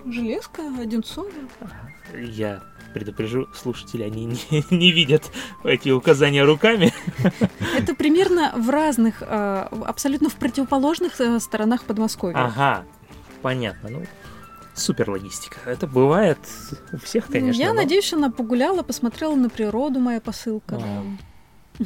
Железка, 0.04 0.62
Одинцово. 0.80 1.30
Я 2.14 2.62
предупрежу, 2.92 3.46
слушатели, 3.54 4.02
они 4.02 4.26
не, 4.26 4.64
не 4.70 4.92
видят 4.92 5.30
эти 5.64 5.90
указания 5.90 6.44
руками. 6.44 6.92
Это 7.76 7.94
примерно 7.94 8.52
в 8.56 8.68
разных, 8.68 9.22
э, 9.22 9.68
абсолютно 9.86 10.28
в 10.28 10.34
противоположных 10.34 11.20
э, 11.20 11.38
сторонах 11.38 11.84
Подмосковья. 11.84 12.36
Ага, 12.36 12.84
понятно. 13.42 13.90
Ну, 13.90 14.06
супер 14.74 15.10
логистика. 15.10 15.58
Это 15.66 15.86
бывает 15.86 16.38
у 16.92 16.98
всех, 16.98 17.28
Ну, 17.28 17.32
конечно. 17.34 17.60
Я 17.60 17.68
но 17.68 17.82
надеюсь, 17.82 18.12
она 18.12 18.30
погуляла, 18.30 18.82
посмотрела 18.82 19.36
на 19.36 19.48
природу, 19.48 20.00
моя 20.00 20.20
посылка. 20.20 20.80
А. 20.82 21.04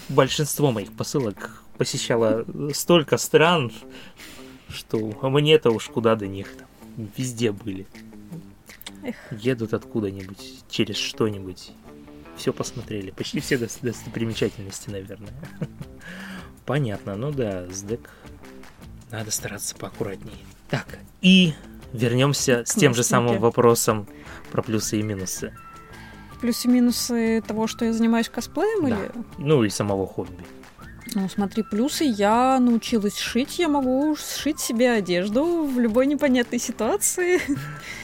большинство 0.09 0.73
моих 0.73 0.93
посылок 0.93 1.64
посещало 1.79 2.45
столько 2.73 3.17
стран, 3.17 3.73
что 4.69 4.99
мне-то 5.23 5.71
уж 5.71 5.87
куда 5.89 6.15
до 6.17 6.27
них 6.27 6.49
там 6.57 7.09
везде 7.17 7.53
были. 7.53 7.87
Эх. 9.03 9.17
Едут 9.33 9.75
откуда-нибудь, 9.75 10.65
через 10.71 10.97
что-нибудь. 10.97 11.73
Все 12.37 12.53
посмотрели. 12.53 13.11
Почти 13.11 13.41
все 13.41 13.57
дос- 13.57 13.79
достопримечательности, 13.83 14.91
наверное. 14.91 15.33
Понятно, 16.67 17.15
ну 17.15 17.31
да, 17.31 17.67
СДЭК 17.71 18.11
надо 19.11 19.31
стараться 19.31 19.77
поаккуратнее. 19.77 20.37
Так, 20.71 20.99
и 21.21 21.53
вернемся 21.93 22.65
с 22.67 22.75
тем 22.75 22.95
же 22.95 23.05
самым 23.05 23.39
вопросом 23.39 24.09
про 24.51 24.63
плюсы 24.63 24.99
и 24.99 25.03
минусы. 25.03 25.55
Плюсы-минусы 26.41 27.43
того, 27.47 27.67
что 27.67 27.85
я 27.85 27.93
занимаюсь 27.93 28.29
косплеем, 28.29 28.89
Да. 28.89 28.97
или... 28.97 29.11
Ну 29.39 29.63
и 29.63 29.69
самого 29.69 30.07
хобби. 30.07 30.45
Ну, 31.15 31.29
смотри, 31.29 31.63
плюсы. 31.63 32.05
Я 32.05 32.59
научилась 32.61 33.19
шить. 33.19 33.59
Я 33.59 33.69
могу 33.69 34.17
сшить 34.17 34.59
себе 34.61 34.91
одежду 34.91 35.65
в 35.65 35.79
любой 35.79 36.07
непонятной 36.07 36.59
ситуации. 36.59 37.41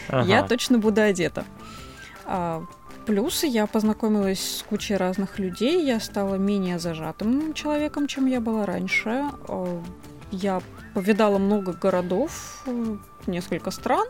Я 0.09 0.39
Ага. 0.41 0.49
точно 0.49 0.79
буду 0.79 1.01
одета. 1.01 1.45
А, 2.25 2.63
плюсы. 3.07 3.47
Я 3.47 3.67
познакомилась 3.67 4.59
с 4.59 4.63
кучей 4.63 4.97
разных 4.97 5.39
людей. 5.41 5.85
Я 5.85 5.99
стала 6.01 6.37
менее 6.37 6.79
зажатым 6.79 7.53
человеком, 7.55 8.07
чем 8.07 8.27
я 8.27 8.41
была 8.41 8.67
раньше. 8.67 9.25
А, 9.49 9.83
Я 10.33 10.63
повидала 10.95 11.39
много 11.39 11.73
городов, 11.73 12.65
несколько 13.27 13.73
стран. 13.73 14.07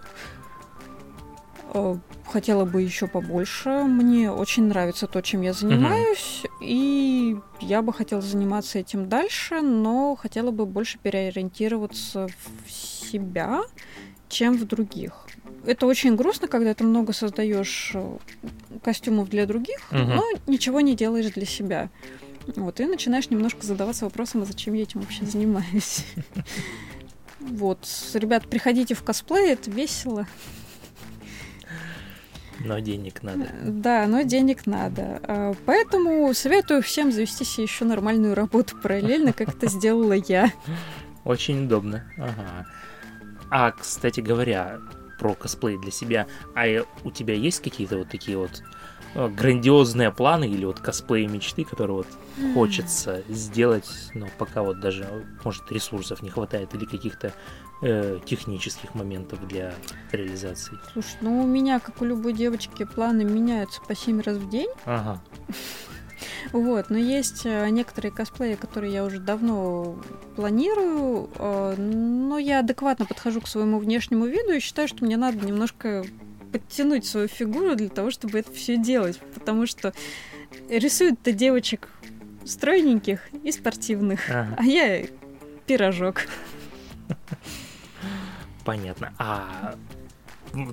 Э, 1.73 1.97
Хотела 2.27 2.65
бы 2.65 2.81
еще 2.83 3.09
побольше. 3.09 3.71
Мне 3.85 4.31
очень 4.31 4.65
нравится 4.65 5.09
то, 5.09 5.21
чем 5.21 5.41
я 5.43 5.53
занимаюсь, 5.53 6.43
и 6.61 7.37
я 7.61 7.83
бы 7.83 7.93
хотела 7.93 8.23
заниматься 8.23 8.79
этим 8.79 9.09
дальше, 9.09 9.61
но 9.63 10.15
хотела 10.15 10.53
бы 10.53 10.65
больше 10.65 10.99
переориентироваться 10.99 12.29
в 12.65 12.71
себя, 12.71 13.63
чем 14.29 14.57
в 14.57 14.65
других. 14.65 15.27
Это 15.67 15.87
очень 15.87 16.15
грустно, 16.15 16.47
когда 16.47 16.73
ты 16.73 16.85
много 16.85 17.13
создаешь 17.13 17.91
э, 17.95 18.17
костюмов 18.85 19.29
для 19.29 19.45
других, 19.45 19.81
Мгм. 19.91 20.17
но 20.17 20.25
ничего 20.47 20.81
не 20.81 20.95
делаешь 20.95 21.33
для 21.33 21.47
себя. 21.47 21.91
Вот, 22.55 22.79
и 22.79 22.85
начинаешь 22.87 23.29
немножко 23.31 23.67
задаваться 23.67 24.05
вопросом, 24.05 24.43
а 24.43 24.45
зачем 24.45 24.75
я 24.75 24.83
этим 24.83 25.01
вообще 25.01 25.25
занимаюсь. 25.25 26.05
Вот, 27.41 27.89
ребят, 28.13 28.47
приходите 28.49 28.95
в 28.95 29.03
косплей, 29.03 29.53
это 29.55 29.71
весело. 29.71 30.27
Но 32.65 32.79
денег 32.79 33.23
надо. 33.23 33.49
Да, 33.65 34.07
но 34.07 34.23
денег 34.23 34.67
надо. 34.67 35.21
А, 35.23 35.55
Поэтому 35.67 36.33
советую 36.35 36.83
всем 36.83 37.11
завести 37.11 37.45
себе 37.45 37.65
еще 37.65 37.85
нормальную 37.85 38.35
работу 38.35 38.77
параллельно, 38.77 39.33
как 39.33 39.49
это 39.49 39.69
сделала 39.69 40.13
я. 40.13 40.53
Очень 41.25 41.65
удобно. 41.65 42.05
Ага. 42.19 42.67
А, 43.51 43.73
кстати 43.73 44.21
говоря, 44.21 44.79
про 45.19 45.35
косплей 45.35 45.79
для 45.79 45.91
себя, 45.91 46.27
а 46.55 46.85
у 47.05 47.11
тебя 47.11 47.35
есть 47.35 47.63
какие-то 47.63 47.99
вот 47.99 48.09
такие 48.09 48.39
вот 48.39 48.63
э, 49.15 49.29
грандиозные 49.29 50.11
планы 50.11 50.49
или 50.49 50.65
вот 50.65 50.81
косплей 50.81 51.27
мечты, 51.27 51.65
которые 51.65 51.99
вот 51.99 52.07
хочется 52.55 53.23
сделать, 53.29 53.91
но 54.15 54.29
пока 54.39 54.63
вот 54.63 54.81
даже, 54.81 55.07
может, 55.45 55.71
ресурсов 55.71 56.23
не 56.23 56.31
хватает 56.31 56.75
или 56.75 56.87
каких-то 56.87 57.33
э, 57.83 58.19
технических 58.25 58.95
моментов 58.95 59.47
для 59.47 59.75
реализации? 60.13 60.79
Слушай, 60.93 61.17
ну 61.21 61.43
у 61.43 61.47
меня, 61.47 61.81
как 61.81 62.01
у 62.01 62.05
любой 62.05 62.33
девочки, 62.33 62.85
планы 62.85 63.25
меняются 63.25 63.81
по 63.83 63.95
7 63.95 64.21
раз 64.21 64.37
в 64.37 64.49
день. 64.49 64.71
Ага. 64.85 65.21
Вот, 66.53 66.91
но 66.91 66.99
есть 66.99 67.43
э, 67.45 67.69
некоторые 67.71 68.13
косплеи, 68.13 68.55
которые 68.55 68.93
я 68.93 69.05
уже 69.05 69.19
давно 69.19 70.03
планирую, 70.37 71.31
э, 71.39 71.75
но 71.77 72.39
я 72.39 72.61
адекватно 72.61 73.07
подхожу 73.07 73.41
к 73.41 73.49
своему 73.49 73.79
внешнему 73.79 74.27
виду 74.27 74.53
и 74.53 74.61
считаю, 74.61 74.89
что 74.89 75.05
мне 75.05 75.17
надо 75.17 75.45
немножко 75.47 76.05
подтянуть 76.53 77.07
свою 77.07 77.29
фигуру 77.29 77.77
для 77.77 77.89
того, 77.89 78.11
чтобы 78.11 78.39
это 78.39 78.53
все 78.53 78.77
делать, 78.77 79.19
потому 79.35 79.67
что 79.67 79.93
рисуют-то 80.69 81.33
девочек 81.33 81.89
стройненьких 82.45 83.29
и 83.45 83.53
спортивных, 83.53 84.29
ага. 84.29 84.57
а 84.59 84.65
я 84.65 85.07
пирожок. 85.67 86.23
Понятно. 88.65 89.13
А 89.19 89.75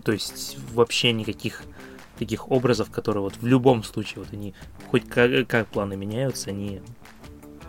то 0.03 0.11
есть 0.11 0.57
вообще 0.73 1.11
никаких 1.11 1.63
таких 2.17 2.49
образов, 2.51 2.89
которые 2.89 3.21
вот 3.21 3.37
в 3.37 3.45
любом 3.45 3.83
случае 3.83 4.23
вот 4.23 4.33
они 4.33 4.53
хоть 4.89 5.07
как, 5.07 5.47
как 5.47 5.67
планы 5.67 5.95
меняются, 5.95 6.49
они 6.49 6.81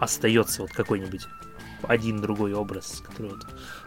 остается 0.00 0.62
вот 0.62 0.72
какой-нибудь 0.72 1.26
один 1.82 2.20
другой 2.20 2.54
образ, 2.54 3.02
который 3.06 3.32
вот 3.32 3.46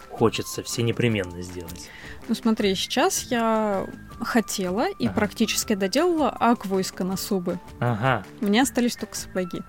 хочется 0.10 0.62
все 0.62 0.84
непременно 0.84 1.42
сделать. 1.42 1.90
Ну 2.28 2.36
смотри, 2.36 2.76
сейчас 2.76 3.24
я 3.32 3.88
хотела 4.20 4.90
и 4.90 5.08
ага. 5.08 5.16
практически 5.16 5.74
доделала 5.74 6.30
акву 6.30 6.80
из 6.80 6.92
Коносубы. 6.92 7.60
Ага. 7.80 8.24
У 8.40 8.46
меня 8.46 8.64
остались 8.64 8.96
только 8.96 9.16
сапоги. 9.16 9.62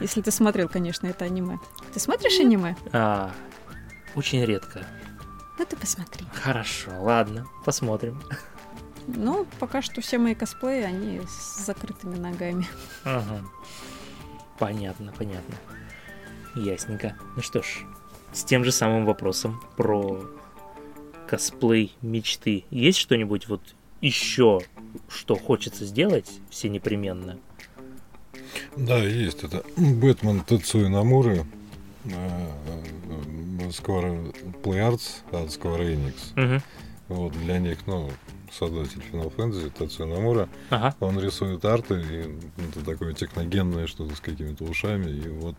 Если 0.00 0.22
ты 0.22 0.30
смотрел, 0.30 0.68
конечно, 0.68 1.06
это 1.06 1.26
аниме. 1.26 1.58
Ты 1.92 2.00
смотришь 2.00 2.40
аниме? 2.40 2.76
А, 2.92 3.30
очень 4.14 4.44
редко. 4.44 4.86
Ну 5.60 5.66
ты 5.66 5.76
посмотри. 5.76 6.24
Хорошо, 6.32 6.90
ладно, 7.02 7.46
посмотрим. 7.66 8.18
Ну, 9.06 9.46
пока 9.58 9.82
что 9.82 10.00
все 10.00 10.16
мои 10.16 10.34
косплеи, 10.34 10.84
они 10.84 11.20
с 11.28 11.66
закрытыми 11.66 12.16
ногами. 12.16 12.66
Ага. 13.04 13.44
Понятно, 14.58 15.12
понятно. 15.18 15.54
Ясненько. 16.56 17.14
Ну 17.36 17.42
что 17.42 17.60
ж, 17.60 17.84
с 18.32 18.42
тем 18.44 18.64
же 18.64 18.72
самым 18.72 19.04
вопросом 19.04 19.62
про 19.76 20.24
косплей 21.28 21.94
мечты. 22.00 22.64
Есть 22.70 22.98
что-нибудь 22.98 23.46
вот 23.46 23.60
еще, 24.00 24.60
что 25.10 25.36
хочется 25.36 25.84
сделать 25.84 26.40
все 26.48 26.70
непременно? 26.70 27.38
Да, 28.78 28.96
есть. 28.96 29.44
Это 29.44 29.62
Бэтмен 29.76 30.40
Тецуи 30.40 30.86
Намуры. 30.86 31.44
Э, 32.04 32.48
э, 32.66 33.70
скоро 33.72 34.08
Play 34.62 34.90
Arts 34.90 35.22
от 35.32 35.48
Square 35.48 35.94
Enix. 35.94 36.32
Угу. 36.36 36.62
Вот 37.08 37.32
для 37.32 37.58
них, 37.58 37.78
ну, 37.86 38.10
создатель 38.52 39.02
Final 39.12 39.34
Fantasy 39.34 39.70
Тацу 39.70 40.06
Намура. 40.06 40.48
Ага. 40.70 40.94
Он 41.00 41.18
рисует 41.20 41.64
арты, 41.64 42.00
и 42.00 42.62
это 42.68 42.84
такое 42.84 43.12
техногенное 43.14 43.86
что-то 43.86 44.14
с 44.14 44.20
какими-то 44.20 44.64
ушами. 44.64 45.10
И 45.10 45.28
вот 45.28 45.56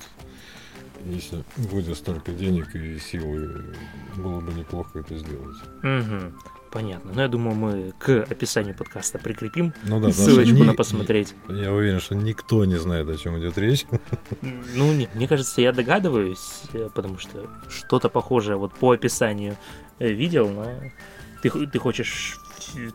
если 1.06 1.44
будет 1.58 1.98
столько 1.98 2.32
денег 2.32 2.76
и 2.76 3.00
силы, 3.00 3.76
было 4.16 4.39
бы 4.39 4.54
неплохо 4.54 5.00
это 5.00 5.18
сделать. 5.18 5.58
Угу. 5.84 6.34
Понятно. 6.72 7.11
Ну, 7.13 7.22
я 7.22 7.28
думаю, 7.28 7.55
мы 7.55 7.93
к 7.99 8.26
описанию 8.30 8.74
подкаста 8.74 9.19
прикрепим 9.19 9.74
ну, 9.84 9.99
да, 9.99 10.11
ссылочку 10.11 10.55
ни, 10.55 10.63
на 10.63 10.74
посмотреть. 10.74 11.36
Я 11.49 11.74
уверен, 11.74 11.99
что 11.99 12.15
никто 12.15 12.63
не 12.63 12.78
знает, 12.78 13.09
о 13.09 13.17
чем 13.17 13.38
идет 13.39 13.57
речь. 13.57 13.86
Ну, 14.41 14.93
не, 14.93 15.09
мне 15.13 15.28
кажется, 15.28 15.61
я 15.61 15.74
догадываюсь, 15.74 16.61
э, 16.74 16.89
потому 16.93 17.17
что 17.17 17.49
что-то 17.69 18.07
похожее 18.07 18.55
вот 18.55 18.74
по 18.74 18.91
описанию 18.91 19.57
э, 19.99 20.11
видел, 20.11 20.49
но 20.49 20.65
ты, 21.41 21.49
ты 21.49 21.78
хочешь 21.78 22.39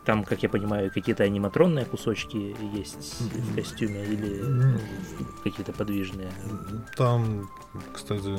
там, 0.05 0.25
как 0.25 0.43
я 0.43 0.49
понимаю, 0.49 0.91
какие-то 0.93 1.25
аниматронные 1.25 1.85
кусочки 1.85 2.57
есть 2.77 3.21
в 3.21 3.55
костюме 3.55 4.05
или 4.05 4.43
ну, 4.43 4.79
какие-то 5.45 5.73
подвижные? 5.73 6.31
Там, 6.97 7.49
кстати, 7.93 8.31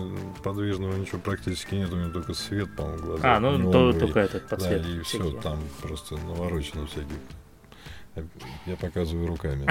подвижного 0.44 0.96
ничего 0.96 1.20
практически 1.20 1.76
нет, 1.76 1.92
у 1.92 1.96
него 1.96 2.12
только 2.12 2.34
свет, 2.34 2.76
по-моему, 2.76 3.04
глаза. 3.04 3.36
А, 3.36 3.40
ну 3.40 3.72
то, 3.72 3.94
только 3.94 4.20
этот 4.20 4.48
подсвет. 4.48 4.84
Да, 4.84 4.90
и 4.90 5.02
все, 5.02 5.32
там 5.42 5.60
просто 5.82 6.16
наворочено 6.18 6.86
всяких 6.88 7.18
я 8.66 8.76
показываю 8.76 9.28
руками. 9.28 9.68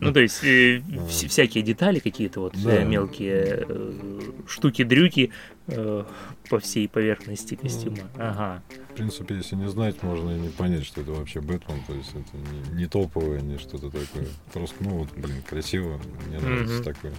Ну, 0.00 0.12
то 0.12 0.20
есть 0.20 0.44
э, 0.44 0.82
всякие 1.08 1.64
детали 1.64 1.98
какие-то 1.98 2.40
вот 2.40 2.54
э, 2.64 2.84
мелкие 2.84 3.64
э, 3.68 4.20
штуки-дрюки 4.46 5.32
по 5.66 6.60
всей 6.60 6.88
поверхности 6.88 7.56
костюма. 7.56 8.08
Ага. 8.16 8.62
В 8.90 8.94
принципе, 8.94 9.34
если 9.34 9.56
не 9.56 9.68
знать, 9.68 10.02
можно 10.02 10.30
и 10.30 10.38
не 10.38 10.48
понять, 10.48 10.86
что 10.86 11.00
это 11.00 11.10
вообще 11.10 11.40
Бэтмен. 11.40 11.82
То 11.86 11.94
есть 11.94 12.10
это 12.10 12.74
не 12.74 12.86
топовое, 12.86 13.40
не 13.40 13.58
что-то 13.58 13.90
такое. 13.90 14.28
Просто, 14.52 14.76
ну 14.80 14.90
вот, 14.98 15.08
блин, 15.16 15.42
красиво. 15.42 16.00
Мне 16.28 16.38
нравится 16.38 16.84
такое. 16.84 17.12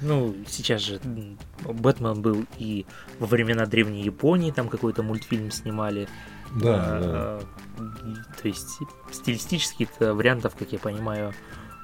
Ну, 0.00 0.34
сейчас 0.46 0.82
же 0.82 1.00
Бэтмен 1.64 2.20
был 2.20 2.44
и 2.58 2.84
во 3.18 3.26
времена 3.26 3.64
Древней 3.64 4.02
Японии, 4.02 4.50
там 4.50 4.68
какой-то 4.68 5.02
мультфильм 5.02 5.50
снимали. 5.50 6.08
Да, 6.54 6.74
а, 6.76 7.40
да. 7.78 7.84
То 8.40 8.48
есть 8.48 8.78
стилистических 9.10 9.88
вариантов, 9.98 10.54
как 10.56 10.72
я 10.72 10.78
понимаю, 10.78 11.32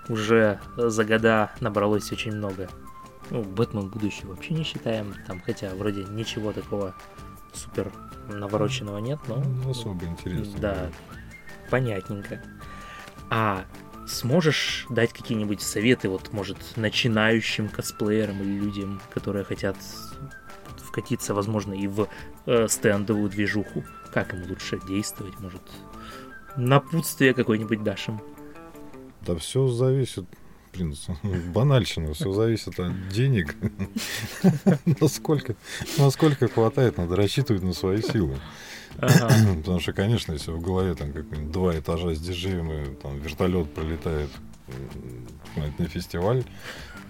уже 0.09 0.61
за 0.77 1.05
года 1.05 1.51
набралось 1.61 2.13
очень 2.13 2.33
много. 2.33 2.69
Ну, 3.31 3.43
Бэтмен 3.43 3.89
будущий 3.89 4.27
вообще 4.27 4.55
не 4.55 4.65
считаем, 4.65 5.15
там, 5.27 5.41
хотя 5.41 5.75
вроде 5.75 6.05
ничего 6.05 6.53
такого 6.53 6.95
супер 7.53 7.93
навороченного 8.29 8.99
нет, 8.99 9.19
но... 9.29 9.37
Не 9.37 9.71
особо 9.71 10.05
интересно. 10.05 10.59
Да, 10.59 10.91
понятненько. 11.71 12.43
А 13.29 13.65
сможешь 14.09 14.87
дать 14.91 15.13
какие-нибудь 15.13 15.63
советы, 15.63 16.09
вот, 16.09 16.33
может, 16.33 16.59
начинающим 16.77 17.69
косплеерам 17.69 18.41
или 18.43 18.59
людям, 18.59 19.01
которые 19.13 19.45
хотят 19.45 19.77
вкатиться, 20.79 21.35
возможно, 21.35 21.73
и 21.73 21.87
в 21.87 22.09
э, 22.47 22.67
стендовую 22.69 23.31
движуху? 23.31 23.85
Как 24.13 24.35
им 24.35 24.43
лучше 24.49 24.81
действовать, 24.87 25.39
может, 25.41 25.63
напутствие 26.57 27.35
какое-нибудь 27.35 27.83
дашь 27.83 28.09
им? 28.09 28.21
Да 29.23 29.37
все 29.37 29.69
зависит, 29.69 30.25
блин, 30.73 30.95
банальщина, 31.55 32.15
все 32.15 32.33
зависит 32.33 32.79
от 32.81 33.09
денег. 33.09 33.55
насколько, 35.01 35.55
насколько 35.99 36.49
хватает, 36.49 36.97
надо 36.97 37.17
рассчитывать 37.17 37.63
на 37.63 37.73
свои 37.73 38.03
силы. 38.03 38.39
Ага. 38.99 39.31
Потому 39.59 39.81
что, 39.81 39.93
конечно, 39.93 40.33
если 40.33 40.51
в 40.51 40.61
голове 40.61 40.95
там 40.95 41.13
как 41.13 41.51
два 41.51 41.79
этажа 41.79 42.15
диджеем, 42.15 42.97
там 42.97 43.19
вертолет 43.21 43.73
пролетает 43.73 44.31
на 45.79 45.89
фестиваль, 45.89 46.45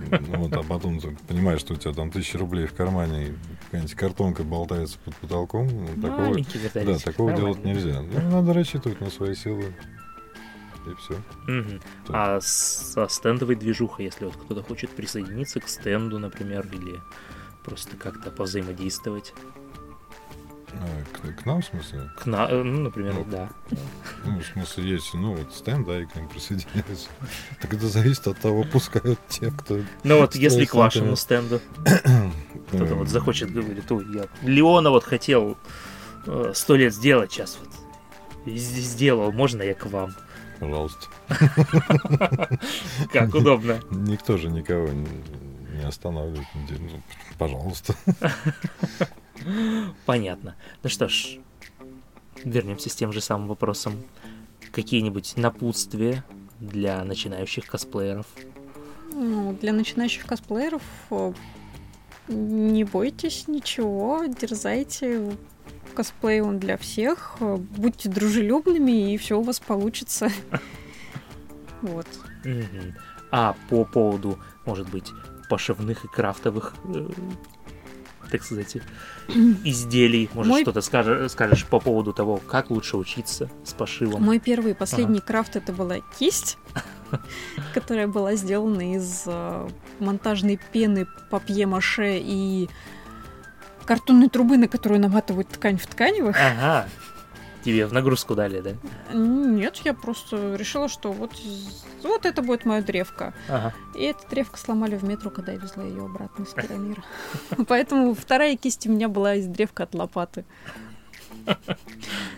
ну, 0.08 0.38
вот, 0.38 0.52
а 0.54 0.62
потом 0.62 0.98
ты 0.98 1.14
понимаешь, 1.28 1.60
что 1.60 1.74
у 1.74 1.76
тебя 1.76 1.92
там 1.92 2.10
тысяча 2.10 2.38
рублей 2.38 2.66
в 2.66 2.74
кармане, 2.74 3.34
какая-нибудь 3.66 3.94
картонка 3.94 4.44
болтается 4.44 4.98
под 5.04 5.14
потолком. 5.16 5.68
Ну, 5.68 6.02
такого, 6.02 6.36
да, 6.74 6.98
такого 6.98 7.32
делать 7.32 7.64
нельзя. 7.64 8.00
Ну, 8.00 8.30
надо 8.30 8.54
рассчитывать 8.54 9.00
на 9.00 9.10
свои 9.10 9.34
силы. 9.34 9.74
И 10.86 10.94
все. 10.94 11.14
Угу. 11.46 11.80
А 12.08 12.40
со 12.40 13.06
стендовой 13.08 13.56
движухой, 13.56 14.06
если 14.06 14.24
вот 14.24 14.36
кто-то 14.36 14.62
хочет 14.62 14.90
присоединиться 14.90 15.60
к 15.60 15.68
стенду, 15.68 16.18
например, 16.18 16.66
или 16.72 16.98
просто 17.62 17.96
как-то 17.96 18.30
повзаимодействовать. 18.30 19.34
А, 20.72 21.04
к, 21.12 21.42
к 21.42 21.46
нам, 21.46 21.62
в 21.62 21.64
смысле? 21.64 22.10
К 22.18 22.26
нам, 22.26 22.50
э, 22.50 22.62
ну, 22.62 22.80
например, 22.82 23.14
ну, 23.14 23.24
да. 23.24 23.48
Ну, 24.24 24.40
в 24.40 24.44
смысле, 24.44 24.90
есть, 24.90 25.14
ну, 25.14 25.34
вот 25.34 25.54
стенд, 25.54 25.86
да, 25.86 26.00
и 26.00 26.06
к 26.06 26.14
ним 26.14 26.28
присоединяются. 26.28 27.08
Так 27.60 27.74
это 27.74 27.88
зависит 27.88 28.26
от 28.26 28.38
того, 28.38 28.64
пускают 28.64 29.18
те, 29.28 29.50
кто... 29.50 29.80
Ну, 30.04 30.20
вот 30.20 30.34
если 30.34 30.64
к 30.64 30.74
вашему 30.74 31.16
стенду 31.16 31.60
кто-то 32.68 32.94
вот 32.94 33.08
захочет, 33.08 33.52
говорит, 33.52 33.90
ой, 33.90 34.06
я 34.14 34.26
Леона 34.42 34.90
вот 34.90 35.04
хотел 35.04 35.56
э, 36.26 36.52
сто 36.54 36.76
лет 36.76 36.94
сделать, 36.94 37.32
сейчас 37.32 37.58
вот 37.60 37.70
сделал, 38.46 39.32
можно 39.32 39.62
я 39.62 39.74
к 39.74 39.86
вам? 39.86 40.14
Пожалуйста. 40.58 41.06
Как 43.12 43.34
удобно. 43.34 43.80
Никто 43.90 44.36
же 44.36 44.48
никого 44.50 44.88
не 44.88 45.86
останавливает. 45.86 46.46
Ну, 46.54 47.02
пожалуйста. 47.38 47.94
Понятно. 50.06 50.56
Ну 50.82 50.90
что 50.90 51.08
ж, 51.08 51.38
вернемся 52.44 52.90
с 52.90 52.94
тем 52.94 53.12
же 53.12 53.20
самым 53.20 53.48
вопросом. 53.48 54.02
Какие-нибудь 54.72 55.36
напутствия 55.36 56.24
для 56.60 57.02
начинающих 57.04 57.66
косплееров? 57.66 58.26
Ну, 59.12 59.56
для 59.60 59.72
начинающих 59.72 60.26
косплееров 60.26 60.82
не 62.28 62.84
бойтесь 62.84 63.48
ничего, 63.48 64.24
дерзайте, 64.26 65.36
косплей 65.94 66.40
он 66.40 66.58
для 66.58 66.76
всех. 66.76 67.36
Будьте 67.40 68.08
дружелюбными, 68.08 69.12
и 69.12 69.16
все 69.18 69.38
у 69.38 69.42
вас 69.42 69.60
получится. 69.60 70.30
Вот. 71.82 72.06
А 73.30 73.56
по 73.70 73.86
поводу, 73.86 74.38
может 74.66 74.90
быть, 74.90 75.10
пошивных 75.48 76.04
и 76.04 76.08
крафтовых 76.08 76.74
э, 76.84 77.08
так 78.30 78.42
сказать, 78.42 78.76
изделий. 79.64 80.30
Может, 80.34 80.50
Мой... 80.50 80.62
что-то 80.62 80.80
скажешь, 80.80 81.32
скажешь 81.32 81.66
по 81.66 81.80
поводу 81.80 82.12
того, 82.12 82.38
как 82.38 82.70
лучше 82.70 82.96
учиться 82.96 83.50
с 83.64 83.72
пошивом? 83.72 84.22
Мой 84.22 84.38
первый 84.38 84.72
и 84.72 84.74
последний 84.74 85.18
ага. 85.18 85.26
крафт 85.26 85.56
это 85.56 85.72
была 85.72 85.96
кисть, 86.18 86.58
которая 87.74 88.06
была 88.06 88.34
сделана 88.34 88.94
из 88.94 89.24
э, 89.26 89.68
монтажной 89.98 90.58
пены 90.72 91.06
папье-маше 91.30 92.18
и 92.18 92.68
картонной 93.84 94.28
трубы, 94.28 94.56
на 94.56 94.68
которую 94.68 95.00
наматывают 95.00 95.48
ткань 95.48 95.76
в 95.76 95.86
тканевых. 95.86 96.36
Ага. 96.38 96.88
Тебе 97.64 97.86
в 97.86 97.92
нагрузку 97.92 98.34
дали, 98.34 98.60
да? 98.60 98.70
Нет, 99.12 99.76
я 99.84 99.92
просто 99.92 100.54
решила, 100.56 100.88
что 100.88 101.12
вот, 101.12 101.32
вот 102.02 102.24
это 102.24 102.42
будет 102.42 102.64
моя 102.64 102.82
древка. 102.82 103.34
Ага. 103.48 103.74
И 103.94 104.02
эта 104.04 104.28
древка 104.28 104.58
сломали 104.58 104.96
в 104.96 105.04
метро, 105.04 105.30
когда 105.30 105.52
я 105.52 105.58
везла 105.58 105.84
ее 105.84 106.04
обратно 106.04 106.44
из 106.44 106.50
Пирамира. 106.50 107.02
Поэтому 107.68 108.14
вторая 108.14 108.56
кисть 108.56 108.86
у 108.86 108.90
меня 108.90 109.08
была 109.08 109.34
из 109.34 109.46
древка 109.46 109.82
от 109.82 109.94
лопаты. 109.94 110.44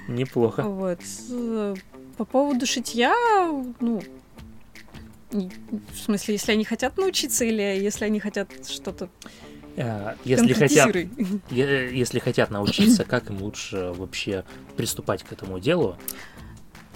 Неплохо. 0.09 0.63
Вот. 0.63 1.01
По 2.17 2.25
поводу 2.25 2.67
шитья, 2.67 3.15
ну, 3.81 4.03
в 5.31 5.97
смысле, 5.97 6.35
если 6.35 6.53
они 6.53 6.65
хотят 6.65 6.97
научиться 6.99 7.45
или 7.45 7.63
если 7.63 8.05
они 8.05 8.21
хотят 8.21 8.49
что-то 8.69 9.09
если 10.25 10.53
хотят, 10.53 10.95
если 11.51 12.19
хотят 12.19 12.51
научиться, 12.51 13.05
как 13.05 13.31
им 13.31 13.43
лучше 13.43 13.93
вообще 13.97 14.45
приступать 14.77 15.23
к 15.23 15.33
этому 15.33 15.59
делу? 15.61 15.97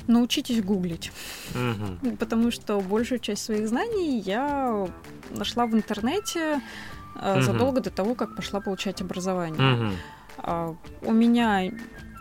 Научитесь 0.06 0.62
гуглить. 0.62 1.10
Угу. 1.54 2.16
Потому 2.16 2.52
что 2.52 2.80
большую 2.80 3.18
часть 3.18 3.44
своих 3.44 3.68
знаний 3.68 4.20
я 4.20 4.88
нашла 5.30 5.66
в 5.66 5.74
интернете 5.74 6.60
угу. 7.16 7.40
задолго 7.40 7.80
до 7.80 7.90
того, 7.90 8.14
как 8.14 8.36
пошла 8.36 8.60
получать 8.60 9.00
образование. 9.00 9.92
Угу. 10.42 10.78
У 11.02 11.12
меня 11.12 11.72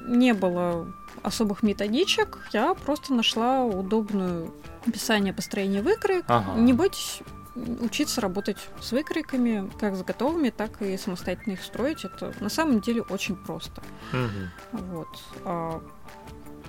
не 0.07 0.33
было 0.33 0.91
особых 1.21 1.63
методичек, 1.63 2.47
я 2.53 2.73
просто 2.73 3.13
нашла 3.13 3.63
удобную 3.65 4.53
описание 4.87 5.33
построения 5.33 5.81
выкроек. 5.81 6.25
Ага. 6.27 6.59
Не 6.59 6.73
бойтесь 6.73 7.19
учиться 7.55 8.21
работать 8.21 8.57
с 8.81 8.91
выкройками, 8.91 9.69
как 9.79 9.95
с 9.95 10.03
готовыми, 10.03 10.49
так 10.49 10.81
и 10.81 10.97
самостоятельно 10.97 11.53
их 11.53 11.63
строить. 11.63 12.05
Это 12.05 12.33
на 12.39 12.49
самом 12.49 12.81
деле 12.81 13.01
очень 13.01 13.35
просто. 13.35 13.81
Угу. 14.11 14.81
Вот. 14.83 15.07
А... 15.43 15.81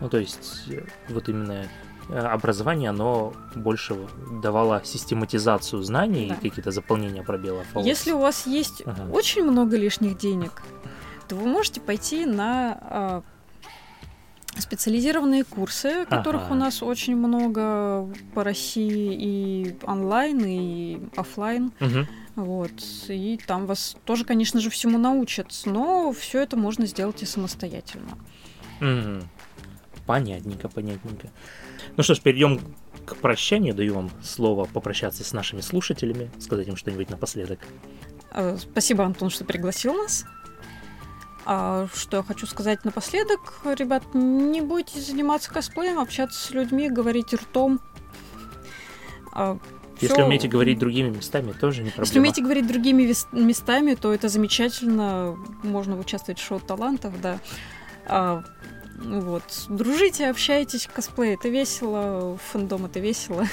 Ну, 0.01 0.09
то 0.09 0.19
есть, 0.19 0.65
э, 0.69 0.85
вот 1.09 1.29
именно 1.29 1.69
э, 2.09 2.19
образование, 2.19 2.91
оно 2.91 3.33
больше 3.55 3.97
давало 4.43 4.83
систематизацию 4.85 5.83
знаний 5.83 6.29
да. 6.29 6.35
и 6.35 6.49
какие-то 6.49 6.71
заполнения 6.71 7.23
пробелов. 7.23 7.67
А 7.75 7.81
Если 7.81 8.13
у 8.13 8.19
вас 8.19 8.47
есть 8.47 8.83
ага. 8.85 9.09
очень 9.11 9.45
много 9.45 9.77
лишних 9.77 10.19
денег, 10.19 10.63
то 11.29 11.35
вы 11.35 11.47
можете 11.47 11.81
пойти 11.81 12.25
на 12.27 12.79
а, 12.81 13.23
специализированные 14.59 15.45
курсы, 15.45 16.05
которых 16.07 16.43
ага. 16.43 16.53
у 16.53 16.55
нас 16.57 16.83
очень 16.83 17.17
много 17.17 18.09
по 18.35 18.45
России 18.45 19.15
и 19.15 19.77
онлайн, 19.83 20.45
и 20.45 21.01
офлайн. 21.17 21.73
Угу. 21.81 22.07
Вот. 22.37 22.73
И 23.09 23.41
там 23.47 23.67
вас 23.67 23.97
тоже, 24.05 24.25
конечно 24.25 24.61
же, 24.61 24.71
всему 24.71 24.99
научат, 24.99 25.53
но 25.65 26.13
все 26.13 26.43
это 26.43 26.57
можно 26.57 26.87
сделать 26.87 27.23
и 27.23 27.27
самостоятельно. 27.27 28.19
Угу. 28.81 29.27
Понятненько, 30.07 30.69
понятненько. 30.69 31.31
Ну 31.97 32.03
что 32.03 32.15
ж, 32.15 32.21
перейдем 32.21 32.61
к 33.07 33.17
прощанию. 33.17 33.75
Даю 33.75 33.95
вам 33.95 34.11
слово 34.23 34.67
попрощаться 34.67 35.25
с 35.25 35.33
нашими 35.33 35.61
слушателями, 35.61 36.31
сказать 36.39 36.69
им 36.69 36.77
что-нибудь 36.77 37.11
напоследок. 37.11 37.61
Э, 38.33 38.57
спасибо, 38.59 39.05
Антон, 39.05 39.31
что 39.31 39.45
пригласил 39.45 39.95
нас. 39.95 40.27
А 41.49 41.87
что 41.95 42.17
я 42.17 42.23
хочу 42.25 42.45
сказать 42.45 42.85
напоследок, 42.85 43.61
ребят, 43.65 44.03
не 44.15 44.61
бойтесь 44.61 45.07
заниматься 45.07 45.49
косплеем, 45.53 46.01
общаться 46.01 46.45
с 46.45 46.51
людьми, 46.51 46.91
говорить 46.91 47.33
ртом. 47.33 47.81
А, 49.33 49.57
Если 50.01 50.13
всё... 50.13 50.27
умеете 50.27 50.49
говорить 50.49 50.81
другими 50.81 51.09
местами, 51.11 51.53
тоже 51.53 51.85
не 51.85 51.91
проблема. 51.91 52.07
Если 52.07 52.19
умеете 52.19 52.43
говорить 52.43 52.67
другими 52.67 53.15
местами, 53.31 53.95
то 53.95 54.13
это 54.13 54.29
замечательно. 54.29 55.37
Можно 55.63 55.97
участвовать 55.97 56.41
в 56.41 56.45
шоу 56.45 56.59
талантов, 56.59 57.15
да. 57.21 57.39
А, 58.07 58.43
вот. 58.99 59.45
Дружите, 59.69 60.29
общайтесь, 60.29 60.89
косплей 60.93 61.35
это 61.35 61.49
весело, 61.49 62.39
фэндом 62.51 62.87
это 62.87 62.99
весело. 62.99 63.47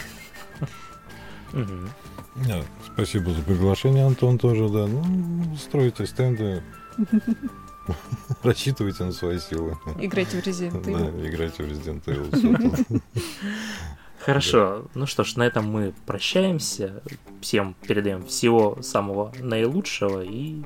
спасибо 2.91 3.29
за 3.29 3.43
приглашение, 3.43 4.07
Антон, 4.07 4.39
тоже, 4.39 4.67
да. 4.67 4.87
Ну, 4.87 5.55
стройте 5.57 6.07
стенды. 6.07 6.63
Рассчитывайте 8.43 9.03
на 9.03 9.11
свои 9.11 9.39
силы. 9.39 9.77
Играйте 9.99 10.41
в 10.41 10.45
Resident 10.45 10.83
Evil. 10.83 11.21
Да, 11.21 11.27
играйте 11.27 11.63
в 11.63 11.67
Resident 11.67 12.03
Evil. 12.05 13.01
Хорошо. 14.19 14.85
Ну 14.93 15.05
что 15.05 15.23
ж, 15.23 15.35
на 15.35 15.43
этом 15.43 15.69
мы 15.69 15.93
прощаемся. 16.05 17.03
Всем 17.41 17.75
передаем 17.85 18.25
всего 18.25 18.81
самого 18.81 19.33
наилучшего 19.39 20.23
и 20.23 20.63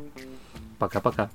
пока-пока. 0.78 1.32